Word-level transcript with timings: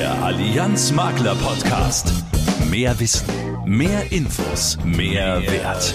Der 0.00 0.22
Allianz 0.22 0.92
Makler 0.92 1.34
Podcast. 1.34 2.10
Mehr 2.70 2.98
Wissen, 2.98 3.26
mehr 3.66 4.10
Infos, 4.10 4.78
mehr, 4.82 5.42
Wert. 5.42 5.94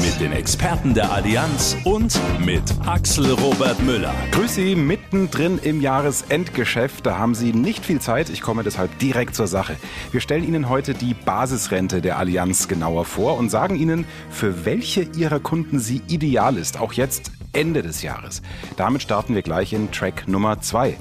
Mit 0.00 0.20
den 0.20 0.30
Experten 0.30 0.94
der 0.94 1.10
Allianz 1.10 1.76
und 1.82 2.16
mit 2.38 2.62
Axel 2.86 3.32
Robert 3.32 3.82
Müller. 3.82 4.14
Grüß 4.30 4.54
Sie 4.54 4.76
mittendrin 4.76 5.58
im 5.58 5.80
Jahresendgeschäft. 5.80 7.06
Da 7.06 7.18
haben 7.18 7.34
Sie 7.34 7.52
nicht 7.52 7.84
viel 7.84 8.00
Zeit. 8.00 8.30
Ich 8.30 8.40
komme 8.40 8.62
deshalb 8.62 8.96
direkt 9.00 9.34
zur 9.34 9.48
Sache. 9.48 9.74
Wir 10.12 10.20
stellen 10.20 10.46
Ihnen 10.46 10.68
heute 10.68 10.94
die 10.94 11.14
Basisrente 11.14 12.00
der 12.00 12.18
Allianz 12.18 12.68
genauer 12.68 13.04
vor 13.04 13.36
und 13.36 13.50
sagen 13.50 13.74
Ihnen, 13.74 14.06
für 14.30 14.64
welche 14.64 15.02
Ihrer 15.02 15.40
Kunden 15.40 15.80
sie 15.80 16.02
ideal 16.06 16.56
ist. 16.56 16.78
Auch 16.78 16.92
jetzt 16.92 17.32
Ende 17.52 17.82
des 17.82 18.02
Jahres. 18.02 18.42
Damit 18.76 19.02
starten 19.02 19.34
wir 19.34 19.42
gleich 19.42 19.72
in 19.72 19.90
Track 19.90 20.28
Nummer 20.28 20.60
zwei. 20.60 20.96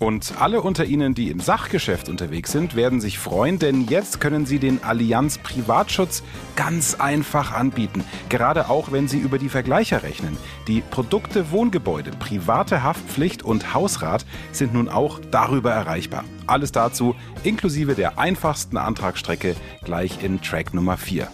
Und 0.00 0.34
alle 0.40 0.62
unter 0.62 0.84
Ihnen, 0.84 1.14
die 1.14 1.28
im 1.28 1.40
Sachgeschäft 1.40 2.08
unterwegs 2.08 2.52
sind, 2.52 2.76
werden 2.76 3.00
sich 3.00 3.18
freuen, 3.18 3.58
denn 3.58 3.86
jetzt 3.88 4.20
können 4.20 4.46
Sie 4.46 4.60
den 4.60 4.84
Allianz 4.84 5.38
Privatschutz 5.38 6.22
ganz 6.54 6.94
einfach 6.94 7.52
anbieten. 7.52 8.04
Gerade 8.28 8.70
auch, 8.70 8.92
wenn 8.92 9.08
Sie 9.08 9.18
über 9.18 9.38
die 9.38 9.48
Vergleicher 9.48 10.04
rechnen. 10.04 10.36
Die 10.68 10.82
Produkte 10.82 11.50
Wohngebäude, 11.50 12.12
private 12.12 12.84
Haftpflicht 12.84 13.42
und 13.42 13.74
Hausrat 13.74 14.24
sind 14.52 14.72
nun 14.72 14.88
auch 14.88 15.18
darüber 15.32 15.72
erreichbar. 15.72 16.24
Alles 16.46 16.70
dazu 16.70 17.16
inklusive 17.42 17.96
der 17.96 18.18
einfachsten 18.18 18.76
Antragsstrecke 18.76 19.56
gleich 19.82 20.22
in 20.22 20.40
Track 20.40 20.74
Nummer 20.74 20.96
4. 20.96 21.28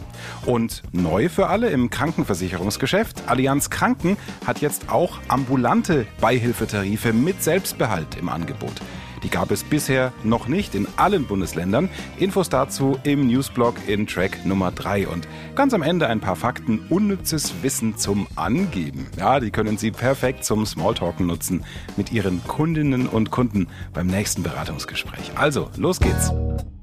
Und 0.47 0.83
neu 0.93 1.29
für 1.29 1.49
alle 1.49 1.71
im 1.71 1.91
Krankenversicherungsgeschäft, 1.91 3.23
Allianz 3.27 3.71
Kranken 3.71 4.17
hat 4.47 4.61
jetzt 4.61 4.91
auch 4.91 5.19
ambulante 5.29 6.07
Beihilfetarife 6.21 7.13
mit 7.13 7.43
Selbstbehalt 7.43 8.17
im 8.17 8.29
Angebot. 8.29 8.81
Die 9.25 9.31
gab 9.31 9.51
es 9.51 9.65
bisher 9.65 10.13
noch 10.23 10.49
nicht 10.49 10.75
in 10.75 10.87
allen 10.97 11.25
Bundesländern. 11.25 11.89
Infos 12.19 12.51
dazu 12.51 12.99
im 13.05 13.27
Newsblog 13.27 13.75
in 13.87 14.07
Track 14.07 14.45
Nummer 14.45 14.71
3. 14.71 15.09
Und 15.09 15.27
ganz 15.55 15.73
am 15.73 15.83
Ende 15.83 16.07
ein 16.07 16.21
paar 16.21 16.37
Fakten, 16.37 16.81
unnützes 16.91 17.55
Wissen 17.63 17.97
zum 17.97 18.27
Angeben. 18.37 19.07
Ja, 19.19 19.41
die 19.41 19.51
können 19.51 19.79
Sie 19.79 19.91
perfekt 19.91 20.45
zum 20.45 20.67
Smalltalken 20.67 21.27
nutzen 21.27 21.65
mit 21.97 22.13
Ihren 22.13 22.45
Kundinnen 22.47 23.09
und 23.09 23.31
Kunden 23.31 23.69
beim 23.95 24.07
nächsten 24.07 24.43
Beratungsgespräch. 24.43 25.33
Also, 25.37 25.71
los 25.79 26.01
geht's. 26.01 26.31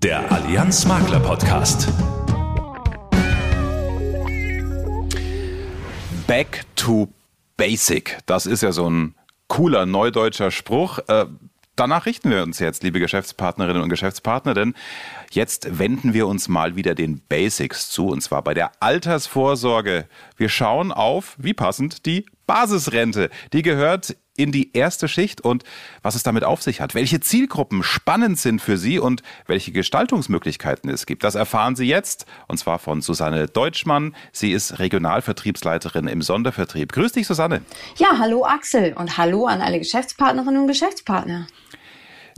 Der 0.02 0.32
Allianz 0.32 0.86
Makler 0.88 1.20
Podcast. 1.20 1.88
Back 6.32 6.64
to 6.78 7.10
Basic. 7.58 8.18
Das 8.26 8.46
ist 8.46 8.64
ja 8.64 8.72
so 8.72 8.90
ein 8.90 9.16
cooler 9.50 9.86
neudeutscher 9.86 10.50
Spruch. 10.50 11.00
Äh, 11.10 11.26
danach 11.76 12.06
richten 12.06 12.30
wir 12.30 12.42
uns 12.42 12.60
jetzt, 12.60 12.84
liebe 12.84 13.02
Geschäftspartnerinnen 13.02 13.82
und 13.82 13.90
Geschäftspartner, 13.90 14.54
denn 14.54 14.74
jetzt 15.32 15.78
wenden 15.78 16.14
wir 16.14 16.28
uns 16.28 16.48
mal 16.48 16.78
wieder 16.78 16.96
den 16.96 17.20
Basics 17.28 17.90
zu, 17.90 18.08
und 18.08 18.22
zwar 18.22 18.44
bei 18.44 18.54
der 18.54 18.72
Altersvorsorge. 18.80 20.08
Wir 20.38 20.48
schauen 20.48 20.94
auf, 20.94 21.36
wie 21.38 21.54
passend, 21.54 22.06
die 22.06 22.26
Basisrente. 22.48 23.30
Die 23.52 23.62
gehört 23.62 24.16
in 24.38 24.52
die 24.52 24.76
erste 24.76 25.08
Schicht 25.08 25.42
und 25.42 25.64
was 26.02 26.16
es 26.16 26.24
damit 26.24 26.44
auf 26.44 26.62
sich 26.62 26.82
hat, 26.82 26.96
welche 26.96 27.20
Zielgruppen 27.20 27.84
spannend 27.84 28.40
sind 28.40 28.62
für 28.62 28.78
Sie 28.78 29.00
und 29.00 29.24
welche 29.46 29.72
Gestaltungsmöglichkeiten 29.72 30.90
es 30.90 31.06
gibt. 31.06 31.24
Das 31.24 31.36
erfahren 31.36 31.76
Sie 31.76 31.86
jetzt 31.86 32.26
und 32.48 32.58
zwar 32.58 32.80
von 32.80 33.02
Susanne 33.02 33.48
Deutschmann. 33.48 34.16
Sie 34.32 34.52
ist 34.52 34.80
Regionalvertriebsleiterin 34.80 36.08
im 36.08 36.22
Sondervertrieb. 36.22 36.92
Grüß 36.94 37.12
dich, 37.14 37.28
Susanne. 37.28 37.62
Ja, 37.98 38.18
hallo 38.18 38.46
Axel 38.46 38.94
und 38.94 39.18
hallo 39.18 39.46
an 39.46 39.62
alle 39.62 39.80
Geschäftspartnerinnen 39.80 40.62
und 40.62 40.68
Geschäftspartner. 40.68 41.48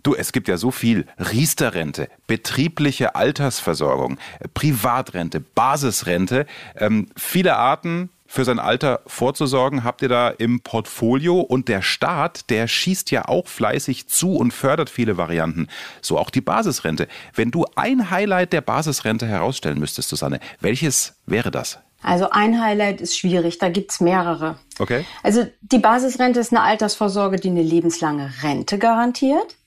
Du, 0.04 0.14
es 0.16 0.34
gibt 0.34 0.50
ja 0.50 0.58
so 0.58 0.70
viel 0.70 1.06
Riester-Rente, 1.18 2.10
betriebliche 2.28 3.16
Altersversorgung, 3.16 4.18
Privatrente, 4.54 5.40
Basisrente, 5.40 6.46
ähm, 6.76 7.08
viele 7.16 7.56
Arten, 7.56 8.10
für 8.34 8.46
sein 8.46 8.58
Alter 8.58 9.02
vorzusorgen, 9.06 9.84
habt 9.84 10.02
ihr 10.02 10.10
da 10.10 10.30
im 10.30 10.62
Portfolio 10.62 11.40
und 11.40 11.68
der 11.68 11.84
Staat, 11.84 12.50
der 12.50 12.68
schießt 12.68 13.12
ja 13.12 13.28
auch 13.28 13.46
fleißig 13.46 14.08
zu 14.08 14.36
und 14.38 14.52
fördert 14.52 14.90
viele 14.90 15.18
Varianten. 15.18 15.68
So 16.02 16.18
auch 16.18 16.32
die 16.32 16.42
Basisrente. 16.42 17.08
Wenn 17.36 17.52
du 17.52 17.68
ein 17.76 18.10
Highlight 18.10 18.52
der 18.52 18.62
Basisrente 18.62 19.28
herausstellen 19.28 19.78
müsstest, 19.78 20.10
Susanne, 20.10 20.40
welches 20.60 21.14
wäre 21.28 21.52
das? 21.52 21.78
Also 22.02 22.32
ein 22.32 22.60
Highlight 22.60 23.02
ist 23.02 23.20
schwierig, 23.20 23.60
da 23.60 23.70
gibt's 23.70 24.02
mehrere. 24.02 24.58
Okay. 24.80 25.06
Also 25.22 25.46
die 25.62 25.78
Basisrente 25.78 26.40
ist 26.40 26.52
eine 26.52 26.64
Altersvorsorge, 26.64 27.36
die 27.38 27.50
eine 27.50 27.62
lebenslange 27.62 28.34
Rente 28.42 28.80
garantiert. 28.80 29.58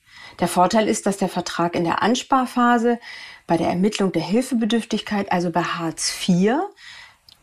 Der 0.41 0.49
Vorteil 0.49 0.89
ist, 0.89 1.05
dass 1.05 1.15
der 1.15 1.29
Vertrag 1.29 1.73
in 1.73 1.85
der 1.85 2.03
Ansparphase 2.03 2.99
bei 3.47 3.55
der 3.55 3.69
Ermittlung 3.69 4.11
der 4.11 4.23
Hilfebedürftigkeit, 4.23 5.31
also 5.31 5.51
bei 5.51 5.63
Hartz 5.63 6.13
IV, 6.27 6.55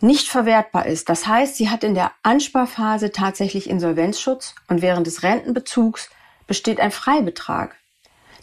nicht 0.01 0.29
verwertbar 0.29 0.87
ist. 0.87 1.09
Das 1.09 1.27
heißt, 1.27 1.57
sie 1.57 1.71
hat 1.71 1.85
in 1.85 1.95
der 1.95 2.13
Ansparphase 2.23 3.11
tatsächlich 3.13 3.69
Insolvenzschutz 3.69 4.55
und 4.69 4.83
während 4.83 5.07
des 5.07 5.23
Rentenbezugs 5.23 6.11
besteht 6.47 6.81
ein 6.81 6.91
Freibetrag. 6.91 7.77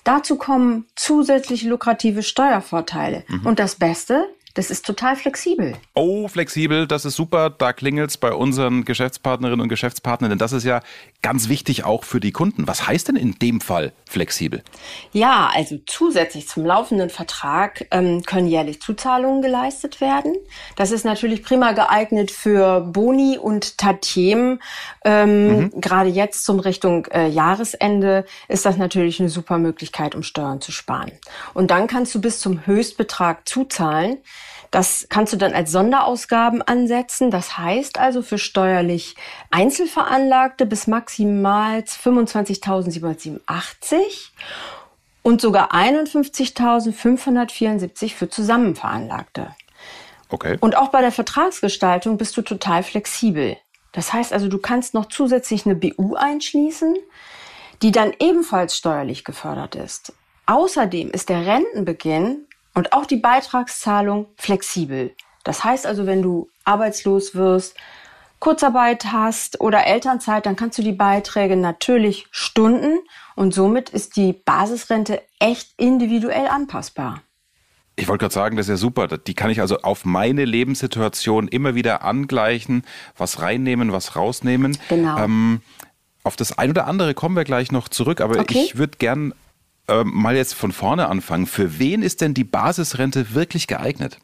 Dazu 0.03 0.37
kommen 0.37 0.87
zusätzliche 0.95 1.69
lukrative 1.69 2.23
Steuervorteile. 2.23 3.23
Mhm. 3.27 3.45
Und 3.45 3.59
das 3.59 3.75
Beste, 3.75 4.27
das 4.53 4.69
ist 4.69 4.85
total 4.85 5.15
flexibel. 5.15 5.75
Oh, 5.93 6.27
flexibel, 6.27 6.87
das 6.87 7.05
ist 7.05 7.15
super. 7.15 7.49
Da 7.49 7.73
klingelt 7.73 8.09
es 8.09 8.17
bei 8.17 8.33
unseren 8.33 8.85
Geschäftspartnerinnen 8.85 9.61
und 9.61 9.69
Geschäftspartnern, 9.69 10.29
denn 10.29 10.39
das 10.39 10.51
ist 10.51 10.63
ja 10.63 10.81
ganz 11.21 11.49
wichtig 11.49 11.85
auch 11.85 12.03
für 12.03 12.19
die 12.19 12.31
Kunden. 12.31 12.67
Was 12.67 12.87
heißt 12.87 13.07
denn 13.07 13.15
in 13.15 13.33
dem 13.35 13.61
Fall 13.61 13.93
flexibel? 14.09 14.63
Ja, 15.13 15.49
also 15.53 15.77
zusätzlich 15.85 16.47
zum 16.47 16.65
laufenden 16.65 17.09
Vertrag 17.09 17.87
ähm, 17.91 18.23
können 18.23 18.47
jährlich 18.47 18.81
Zuzahlungen 18.81 19.41
geleistet 19.41 20.01
werden. 20.01 20.35
Das 20.75 20.91
ist 20.91 21.05
natürlich 21.05 21.43
prima 21.43 21.71
geeignet 21.73 22.31
für 22.31 22.81
Boni 22.81 23.37
und 23.37 23.77
Tatiem. 23.77 24.59
Ähm, 25.05 25.47
mhm. 25.47 25.71
Gerade 25.81 26.09
jetzt 26.09 26.43
zum 26.45 26.59
Richtung 26.59 27.05
äh, 27.07 27.27
Jahresende 27.27 28.25
ist 28.47 28.65
das 28.65 28.77
natürlich 28.77 29.19
eine 29.19 29.29
super 29.29 29.57
Möglichkeit, 29.57 30.15
um 30.15 30.23
Steuern 30.23 30.61
zu 30.61 30.71
sparen. 30.71 31.11
Und 31.53 31.71
dann 31.71 31.87
kannst 31.87 32.13
du 32.15 32.21
bis 32.21 32.39
zum 32.39 32.65
Höchstbetrag 32.65 33.47
zuzahlen. 33.47 34.17
Das 34.71 35.05
kannst 35.09 35.33
du 35.33 35.37
dann 35.37 35.53
als 35.53 35.71
Sonderausgaben 35.71 36.61
ansetzen. 36.61 37.29
Das 37.29 37.57
heißt 37.57 37.99
also 37.99 38.21
für 38.21 38.37
steuerlich 38.37 39.15
Einzelveranlagte 39.51 40.65
bis 40.65 40.87
maximal 40.87 41.79
25.787 41.79 43.41
und 45.23 45.41
sogar 45.41 45.73
51.574 45.73 48.15
für 48.15 48.29
Zusammenveranlagte. 48.29 49.53
Okay. 50.29 50.57
Und 50.61 50.77
auch 50.77 50.87
bei 50.87 51.01
der 51.01 51.11
Vertragsgestaltung 51.11 52.17
bist 52.17 52.37
du 52.37 52.41
total 52.41 52.83
flexibel. 52.83 53.57
Das 53.91 54.13
heißt 54.13 54.31
also, 54.31 54.47
du 54.47 54.57
kannst 54.57 54.93
noch 54.93 55.07
zusätzlich 55.07 55.65
eine 55.65 55.75
BU 55.75 56.15
einschließen, 56.15 56.95
die 57.81 57.91
dann 57.91 58.13
ebenfalls 58.19 58.77
steuerlich 58.77 59.25
gefördert 59.25 59.75
ist. 59.75 60.13
Außerdem 60.45 61.11
ist 61.11 61.27
der 61.27 61.45
Rentenbeginn 61.45 62.47
und 62.73 62.93
auch 62.93 63.05
die 63.05 63.17
Beitragszahlung 63.17 64.27
flexibel. 64.35 65.15
Das 65.43 65.63
heißt 65.63 65.85
also, 65.85 66.05
wenn 66.05 66.21
du 66.21 66.49
arbeitslos 66.63 67.35
wirst, 67.35 67.75
Kurzarbeit 68.39 69.05
hast 69.11 69.61
oder 69.61 69.85
Elternzeit, 69.85 70.45
dann 70.45 70.55
kannst 70.55 70.77
du 70.77 70.81
die 70.81 70.91
Beiträge 70.91 71.55
natürlich 71.55 72.25
stunden 72.31 72.97
und 73.35 73.53
somit 73.53 73.89
ist 73.89 74.15
die 74.15 74.33
Basisrente 74.33 75.21
echt 75.39 75.69
individuell 75.77 76.47
anpassbar. 76.47 77.21
Ich 77.95 78.07
wollte 78.07 78.23
gerade 78.23 78.33
sagen, 78.33 78.57
das 78.57 78.65
ist 78.65 78.71
ja 78.71 78.77
super. 78.77 79.07
Die 79.07 79.33
kann 79.35 79.51
ich 79.51 79.61
also 79.61 79.79
auf 79.81 80.05
meine 80.05 80.45
Lebenssituation 80.45 81.47
immer 81.49 81.75
wieder 81.75 82.03
angleichen, 82.03 82.83
was 83.15 83.41
reinnehmen, 83.41 83.91
was 83.91 84.15
rausnehmen. 84.15 84.77
Genau. 84.89 85.19
Ähm, 85.19 85.61
auf 86.23 86.35
das 86.35 86.57
ein 86.57 86.71
oder 86.71 86.87
andere 86.87 87.13
kommen 87.13 87.35
wir 87.35 87.43
gleich 87.43 87.71
noch 87.71 87.89
zurück, 87.89 88.21
aber 88.21 88.39
okay. 88.39 88.63
ich 88.63 88.77
würde 88.77 88.97
gern 88.97 89.33
äh, 89.87 90.03
mal 90.03 90.35
jetzt 90.35 90.53
von 90.53 90.71
vorne 90.71 91.07
anfangen. 91.07 91.47
Für 91.47 91.79
wen 91.79 92.01
ist 92.01 92.21
denn 92.21 92.33
die 92.33 92.43
Basisrente 92.43 93.33
wirklich 93.33 93.67
geeignet? 93.67 94.19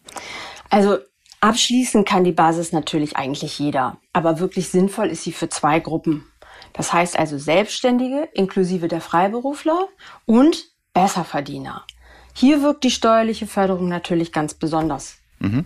Also 0.70 0.98
abschließen 1.42 2.06
kann 2.06 2.24
die 2.24 2.32
Basis 2.32 2.72
natürlich 2.72 3.16
eigentlich 3.16 3.60
jeder, 3.60 3.98
aber 4.14 4.40
wirklich 4.40 4.70
sinnvoll 4.70 5.08
ist 5.08 5.24
sie 5.24 5.32
für 5.32 5.50
zwei 5.50 5.80
Gruppen. 5.80 6.26
Das 6.74 6.94
heißt 6.94 7.18
also 7.18 7.38
Selbstständige 7.38 8.30
inklusive 8.34 8.88
der 8.88 9.02
Freiberufler 9.02 9.88
und 10.26 10.66
Besserverdiener. 10.94 11.86
Hier 12.34 12.62
wirkt 12.62 12.84
die 12.84 12.92
steuerliche 12.92 13.48
Förderung 13.48 13.88
natürlich 13.88 14.32
ganz 14.32 14.54
besonders. 14.54 15.18
Mhm. 15.40 15.66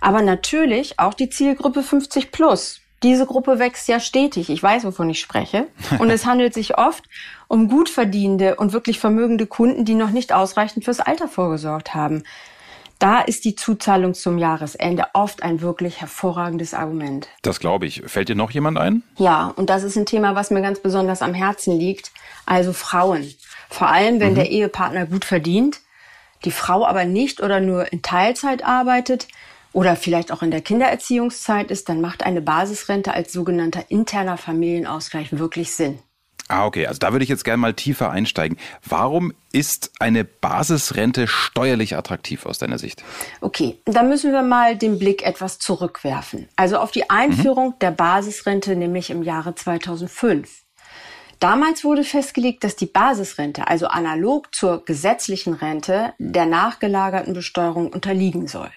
Aber 0.00 0.22
natürlich 0.22 0.98
auch 0.98 1.14
die 1.14 1.30
Zielgruppe 1.30 1.82
50 1.82 2.32
plus. 2.32 2.80
Diese 3.06 3.24
Gruppe 3.24 3.60
wächst 3.60 3.86
ja 3.86 4.00
stetig. 4.00 4.50
Ich 4.50 4.60
weiß, 4.60 4.82
wovon 4.82 5.08
ich 5.08 5.20
spreche. 5.20 5.68
Und 6.00 6.10
es 6.10 6.26
handelt 6.26 6.52
sich 6.54 6.76
oft 6.76 7.04
um 7.46 7.68
gut 7.68 7.88
verdienende 7.88 8.56
und 8.56 8.72
wirklich 8.72 8.98
vermögende 8.98 9.46
Kunden, 9.46 9.84
die 9.84 9.94
noch 9.94 10.10
nicht 10.10 10.32
ausreichend 10.32 10.84
fürs 10.84 10.98
Alter 10.98 11.28
vorgesorgt 11.28 11.94
haben. 11.94 12.24
Da 12.98 13.20
ist 13.20 13.44
die 13.44 13.54
Zuzahlung 13.54 14.14
zum 14.14 14.38
Jahresende 14.38 15.04
oft 15.12 15.44
ein 15.44 15.60
wirklich 15.60 16.00
hervorragendes 16.00 16.74
Argument. 16.74 17.28
Das 17.42 17.60
glaube 17.60 17.86
ich. 17.86 18.02
Fällt 18.06 18.28
dir 18.28 18.34
noch 18.34 18.50
jemand 18.50 18.76
ein? 18.76 19.04
Ja, 19.18 19.52
und 19.54 19.70
das 19.70 19.84
ist 19.84 19.94
ein 19.94 20.06
Thema, 20.06 20.34
was 20.34 20.50
mir 20.50 20.60
ganz 20.60 20.80
besonders 20.80 21.22
am 21.22 21.32
Herzen 21.32 21.78
liegt. 21.78 22.10
Also 22.44 22.72
Frauen. 22.72 23.32
Vor 23.70 23.86
allem, 23.88 24.18
wenn 24.18 24.32
mhm. 24.32 24.36
der 24.36 24.50
Ehepartner 24.50 25.06
gut 25.06 25.24
verdient, 25.24 25.78
die 26.44 26.50
Frau 26.50 26.84
aber 26.84 27.04
nicht 27.04 27.40
oder 27.40 27.60
nur 27.60 27.92
in 27.92 28.02
Teilzeit 28.02 28.64
arbeitet 28.64 29.28
oder 29.76 29.94
vielleicht 29.94 30.32
auch 30.32 30.40
in 30.40 30.50
der 30.50 30.62
Kindererziehungszeit 30.62 31.70
ist, 31.70 31.90
dann 31.90 32.00
macht 32.00 32.22
eine 32.22 32.40
Basisrente 32.40 33.12
als 33.12 33.30
sogenannter 33.30 33.84
interner 33.90 34.38
Familienausgleich 34.38 35.38
wirklich 35.38 35.70
Sinn. 35.72 35.98
Ah, 36.48 36.64
okay. 36.64 36.86
Also 36.86 36.98
da 36.98 37.12
würde 37.12 37.24
ich 37.24 37.28
jetzt 37.28 37.44
gerne 37.44 37.58
mal 37.58 37.74
tiefer 37.74 38.10
einsteigen. 38.10 38.56
Warum 38.82 39.34
ist 39.52 39.90
eine 39.98 40.24
Basisrente 40.24 41.26
steuerlich 41.26 41.94
attraktiv 41.94 42.46
aus 42.46 42.56
deiner 42.56 42.78
Sicht? 42.78 43.04
Okay, 43.42 43.78
da 43.84 44.02
müssen 44.02 44.32
wir 44.32 44.40
mal 44.40 44.78
den 44.78 44.98
Blick 44.98 45.22
etwas 45.26 45.58
zurückwerfen. 45.58 46.48
Also 46.56 46.78
auf 46.78 46.90
die 46.90 47.10
Einführung 47.10 47.70
mhm. 47.70 47.78
der 47.82 47.90
Basisrente, 47.90 48.76
nämlich 48.76 49.10
im 49.10 49.22
Jahre 49.22 49.54
2005. 49.54 50.62
Damals 51.38 51.84
wurde 51.84 52.02
festgelegt, 52.02 52.64
dass 52.64 52.76
die 52.76 52.86
Basisrente, 52.86 53.68
also 53.68 53.88
analog 53.88 54.54
zur 54.54 54.86
gesetzlichen 54.86 55.52
Rente, 55.52 56.14
der 56.18 56.46
nachgelagerten 56.46 57.34
Besteuerung 57.34 57.92
unterliegen 57.92 58.48
soll. 58.48 58.70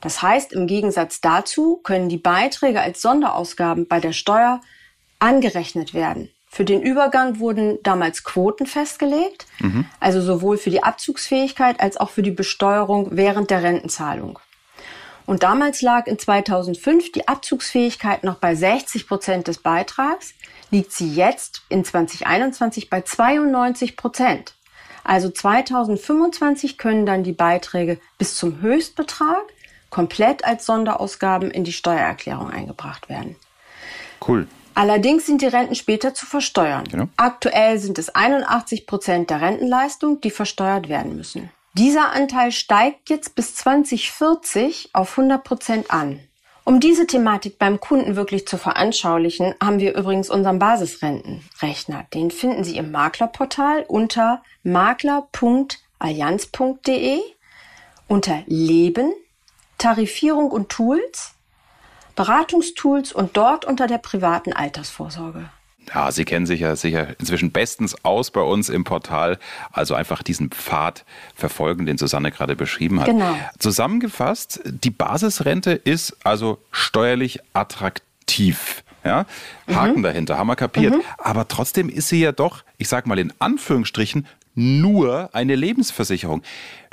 Das 0.00 0.22
heißt, 0.22 0.52
im 0.52 0.66
Gegensatz 0.66 1.20
dazu 1.20 1.80
können 1.82 2.08
die 2.08 2.16
Beiträge 2.16 2.80
als 2.80 3.02
Sonderausgaben 3.02 3.86
bei 3.86 4.00
der 4.00 4.12
Steuer 4.12 4.60
angerechnet 5.18 5.94
werden. 5.94 6.30
Für 6.52 6.64
den 6.64 6.82
Übergang 6.82 7.38
wurden 7.38 7.78
damals 7.84 8.24
Quoten 8.24 8.66
festgelegt, 8.66 9.46
mhm. 9.60 9.86
also 10.00 10.20
sowohl 10.20 10.58
für 10.58 10.70
die 10.70 10.82
Abzugsfähigkeit 10.82 11.78
als 11.80 11.96
auch 11.96 12.10
für 12.10 12.22
die 12.22 12.32
Besteuerung 12.32 13.08
während 13.12 13.50
der 13.50 13.62
Rentenzahlung. 13.62 14.40
Und 15.26 15.44
damals 15.44 15.80
lag 15.80 16.08
in 16.08 16.18
2005 16.18 17.12
die 17.12 17.28
Abzugsfähigkeit 17.28 18.24
noch 18.24 18.36
bei 18.36 18.56
60 18.56 19.06
Prozent 19.06 19.46
des 19.46 19.58
Beitrags, 19.58 20.34
liegt 20.72 20.90
sie 20.90 21.14
jetzt 21.14 21.62
in 21.68 21.84
2021 21.84 22.90
bei 22.90 23.02
92 23.02 23.96
Prozent. 23.96 24.54
Also 25.04 25.30
2025 25.30 26.78
können 26.78 27.06
dann 27.06 27.22
die 27.22 27.32
Beiträge 27.32 28.00
bis 28.18 28.34
zum 28.34 28.60
Höchstbetrag 28.60 29.44
komplett 29.90 30.44
als 30.44 30.66
Sonderausgaben 30.66 31.50
in 31.50 31.64
die 31.64 31.72
Steuererklärung 31.72 32.50
eingebracht 32.50 33.08
werden. 33.08 33.34
Cool. 34.26 34.46
Allerdings 34.74 35.26
sind 35.26 35.42
die 35.42 35.46
Renten 35.46 35.74
später 35.74 36.14
zu 36.14 36.26
versteuern. 36.26 36.84
Genau. 36.84 37.08
Aktuell 37.16 37.78
sind 37.78 37.98
es 37.98 38.14
81 38.14 38.86
Prozent 38.86 39.30
der 39.30 39.40
Rentenleistung, 39.40 40.20
die 40.20 40.30
versteuert 40.30 40.88
werden 40.88 41.16
müssen. 41.16 41.50
Dieser 41.74 42.12
Anteil 42.12 42.52
steigt 42.52 43.10
jetzt 43.10 43.34
bis 43.34 43.56
2040 43.56 44.90
auf 44.92 45.18
100 45.18 45.44
Prozent 45.44 45.90
an. 45.90 46.20
Um 46.64 46.78
diese 46.78 47.06
Thematik 47.06 47.58
beim 47.58 47.80
Kunden 47.80 48.16
wirklich 48.16 48.46
zu 48.46 48.58
veranschaulichen, 48.58 49.54
haben 49.62 49.80
wir 49.80 49.96
übrigens 49.96 50.28
unseren 50.30 50.58
Basisrentenrechner. 50.58 52.06
Den 52.14 52.30
finden 52.30 52.64
Sie 52.64 52.76
im 52.76 52.92
Maklerportal 52.92 53.84
unter 53.88 54.42
makler.allianz.de 54.62 57.22
unter 58.10 58.42
Leben, 58.46 59.12
Tarifierung 59.80 60.50
und 60.50 60.68
Tools 60.68 61.34
Beratungstools 62.20 63.12
und 63.12 63.36
dort 63.38 63.64
unter 63.64 63.86
der 63.86 63.96
privaten 63.96 64.52
Altersvorsorge. 64.52 65.48
Ja, 65.94 66.12
Sie 66.12 66.26
kennen 66.26 66.44
sich 66.44 66.60
ja 66.60 66.76
sicher 66.76 67.18
inzwischen 67.18 67.50
bestens 67.50 68.04
aus 68.04 68.30
bei 68.30 68.42
uns 68.42 68.68
im 68.68 68.84
Portal. 68.84 69.38
Also 69.72 69.94
einfach 69.94 70.22
diesen 70.22 70.50
Pfad 70.50 71.06
verfolgen, 71.34 71.86
den 71.86 71.96
Susanne 71.96 72.30
gerade 72.30 72.56
beschrieben 72.56 73.00
hat. 73.00 73.06
Genau. 73.06 73.34
Zusammengefasst, 73.58 74.60
die 74.66 74.90
Basisrente 74.90 75.72
ist 75.72 76.16
also 76.22 76.58
steuerlich 76.70 77.40
attraktiv. 77.54 78.84
Ja, 79.02 79.24
Haken 79.66 80.00
mhm. 80.00 80.02
dahinter, 80.02 80.36
haben 80.36 80.48
wir 80.48 80.56
kapiert. 80.56 80.94
Mhm. 80.94 81.02
Aber 81.16 81.48
trotzdem 81.48 81.88
ist 81.88 82.08
sie 82.08 82.20
ja 82.20 82.32
doch, 82.32 82.64
ich 82.76 82.88
sag 82.88 83.06
mal 83.06 83.18
in 83.18 83.32
Anführungsstrichen, 83.38 84.26
nur 84.54 85.30
eine 85.32 85.54
Lebensversicherung. 85.54 86.42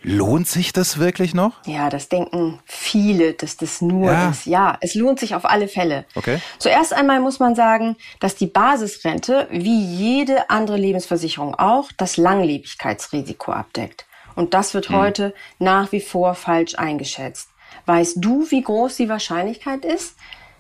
Lohnt 0.04 0.48
sich 0.48 0.74
das 0.74 1.00
wirklich 1.00 1.34
noch? 1.34 1.54
Ja, 1.66 1.90
das 1.90 2.08
denken 2.08 2.60
viele, 2.66 3.34
dass 3.34 3.58
das 3.58 3.82
nur 3.82 4.12
ja. 4.12 4.30
ist. 4.30 4.46
Ja, 4.46 4.78
es 4.82 4.94
lohnt 4.94 5.20
sich 5.20 5.34
auf 5.34 5.46
alle 5.46 5.68
Fälle. 5.68 6.06
Okay. 6.16 6.40
Zuerst 6.60 6.94
einmal 6.94 7.20
muss 7.20 7.40
man 7.40 7.56
sagen, 7.56 7.96
dass 8.20 8.36
die 8.36 8.48
Basisrente, 8.48 9.48
wie 9.50 9.84
jede 9.84 10.50
andere 10.50 10.78
Lebensversicherung 10.78 11.56
auch, 11.56 11.92
das 11.98 12.18
Langlebigkeitsrisiko 12.18 13.52
abdeckt. 13.52 14.06
Und 14.36 14.54
das 14.54 14.76
wird 14.76 14.90
hm. 14.90 14.96
heute 14.96 15.34
nach 15.58 15.92
wie 15.92 16.02
vor 16.02 16.36
falsch 16.36 16.76
eingeschätzt. 16.76 17.50
Weißt 17.88 18.18
du, 18.20 18.46
wie 18.52 18.62
groß 18.62 18.98
die 18.98 19.10
Wahrscheinlichkeit 19.10 19.84
ist, 19.84 20.16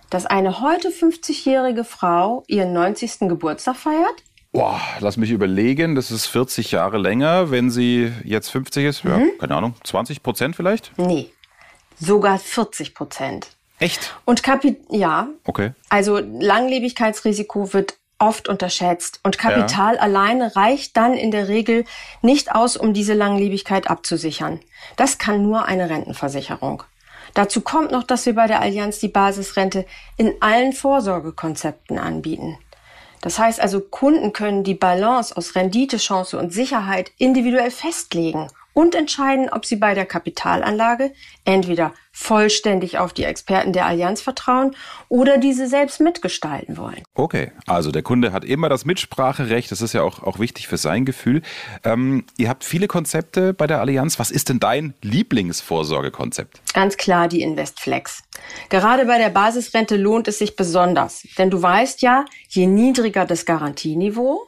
dass 0.09 0.25
eine 0.25 0.61
heute 0.61 0.89
50-jährige 0.89 1.83
Frau 1.83 2.43
ihren 2.47 2.73
90. 2.73 3.19
Geburtstag 3.27 3.75
feiert? 3.75 4.23
Boah, 4.57 4.81
lass 5.01 5.17
mich 5.17 5.29
überlegen, 5.29 5.93
das 5.93 6.09
ist 6.09 6.25
40 6.25 6.71
Jahre 6.71 6.97
länger, 6.97 7.51
wenn 7.51 7.69
sie 7.69 8.11
jetzt 8.23 8.49
50 8.49 8.85
ist. 8.85 9.03
Ja, 9.03 9.19
mhm. 9.19 9.37
keine 9.39 9.55
Ahnung, 9.55 9.75
20 9.83 10.23
Prozent 10.23 10.55
vielleicht? 10.55 10.97
Nee, 10.97 11.29
sogar 11.99 12.39
40 12.39 12.95
Prozent. 12.95 13.49
Echt? 13.77 14.15
Und 14.25 14.41
Kapit 14.41 14.79
ja. 14.89 15.27
Okay. 15.43 15.73
Also 15.89 16.17
Langlebigkeitsrisiko 16.17 17.71
wird 17.73 17.97
oft 18.17 18.49
unterschätzt 18.49 19.19
und 19.21 19.37
Kapital 19.37 19.93
ja. 19.93 20.01
alleine 20.01 20.55
reicht 20.55 20.97
dann 20.97 21.13
in 21.13 21.29
der 21.29 21.49
Regel 21.49 21.85
nicht 22.23 22.55
aus, 22.55 22.77
um 22.77 22.95
diese 22.95 23.13
Langlebigkeit 23.13 23.87
abzusichern. 23.87 24.59
Das 24.95 25.19
kann 25.19 25.43
nur 25.43 25.65
eine 25.65 25.91
Rentenversicherung. 25.91 26.81
Dazu 27.35 27.61
kommt 27.61 27.91
noch, 27.91 28.01
dass 28.01 28.25
wir 28.25 28.33
bei 28.33 28.47
der 28.47 28.61
Allianz 28.61 28.97
die 28.97 29.07
Basisrente 29.07 29.85
in 30.17 30.33
allen 30.39 30.73
Vorsorgekonzepten 30.73 31.99
anbieten. 31.99 32.57
Das 33.21 33.39
heißt 33.39 33.59
also, 33.59 33.81
Kunden 33.81 34.33
können 34.33 34.63
die 34.63 34.75
Balance 34.75 35.35
aus 35.35 35.55
Rendite, 35.55 35.97
Chance 35.97 36.37
und 36.37 36.53
Sicherheit 36.53 37.11
individuell 37.17 37.71
festlegen 37.71 38.47
und 38.77 38.93
entscheiden, 38.93 39.49
ob 39.49 39.65
sie 39.65 39.75
bei 39.75 39.95
der 39.95 40.05
Kapitalanlage 40.05 41.11
entweder 41.45 41.93
vollständig 42.11 42.99
auf 42.99 43.11
die 43.11 43.23
Experten 43.23 43.73
der 43.73 43.87
Allianz 43.87 44.21
vertrauen 44.21 44.75
oder 45.09 45.39
diese 45.39 45.67
selbst 45.67 45.99
mitgestalten 45.99 46.77
wollen. 46.77 47.01
Okay, 47.15 47.51
also 47.65 47.89
der 47.89 48.03
Kunde 48.03 48.33
hat 48.33 48.45
immer 48.45 48.69
das 48.69 48.85
Mitspracherecht, 48.85 49.71
das 49.71 49.81
ist 49.81 49.93
ja 49.93 50.03
auch, 50.03 50.21
auch 50.21 50.37
wichtig 50.37 50.67
für 50.67 50.77
sein 50.77 51.05
Gefühl. 51.05 51.41
Ähm, 51.83 52.25
ihr 52.37 52.49
habt 52.49 52.63
viele 52.63 52.85
Konzepte 52.85 53.55
bei 53.55 53.65
der 53.65 53.79
Allianz. 53.79 54.19
Was 54.19 54.29
ist 54.29 54.49
denn 54.49 54.59
dein 54.59 54.93
Lieblingsvorsorgekonzept? 55.01 56.61
Ganz 56.75 56.97
klar 56.97 57.27
die 57.27 57.41
Investflex. 57.41 58.21
Gerade 58.69 59.05
bei 59.05 59.17
der 59.17 59.29
Basisrente 59.29 59.97
lohnt 59.97 60.27
es 60.27 60.37
sich 60.37 60.55
besonders, 60.55 61.23
denn 61.39 61.49
du 61.49 61.59
weißt 61.59 62.03
ja, 62.03 62.25
je 62.49 62.67
niedriger 62.67 63.25
das 63.25 63.45
Garantieniveau, 63.45 64.47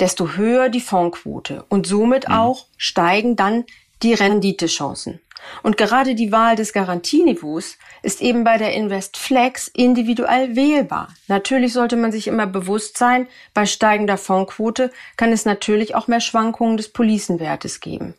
desto 0.00 0.36
höher 0.36 0.68
die 0.68 0.80
Fondquote 0.80 1.64
und 1.68 1.86
somit 1.86 2.28
mhm. 2.28 2.34
auch 2.34 2.66
steigen 2.76 3.36
dann 3.36 3.64
die 4.02 4.14
Renditechancen. 4.14 5.20
Und 5.62 5.76
gerade 5.76 6.14
die 6.14 6.32
Wahl 6.32 6.56
des 6.56 6.72
Garantieniveaus 6.72 7.78
ist 8.02 8.20
eben 8.20 8.44
bei 8.44 8.58
der 8.58 8.74
InvestFlex 8.74 9.68
individuell 9.68 10.54
wählbar. 10.56 11.08
Natürlich 11.28 11.72
sollte 11.72 11.96
man 11.96 12.12
sich 12.12 12.26
immer 12.26 12.46
bewusst 12.46 12.98
sein, 12.98 13.26
bei 13.54 13.66
steigender 13.66 14.18
Fondquote 14.18 14.90
kann 15.16 15.32
es 15.32 15.44
natürlich 15.44 15.94
auch 15.94 16.08
mehr 16.08 16.20
Schwankungen 16.20 16.76
des 16.76 16.92
Policenwertes 16.92 17.80
geben. 17.80 18.14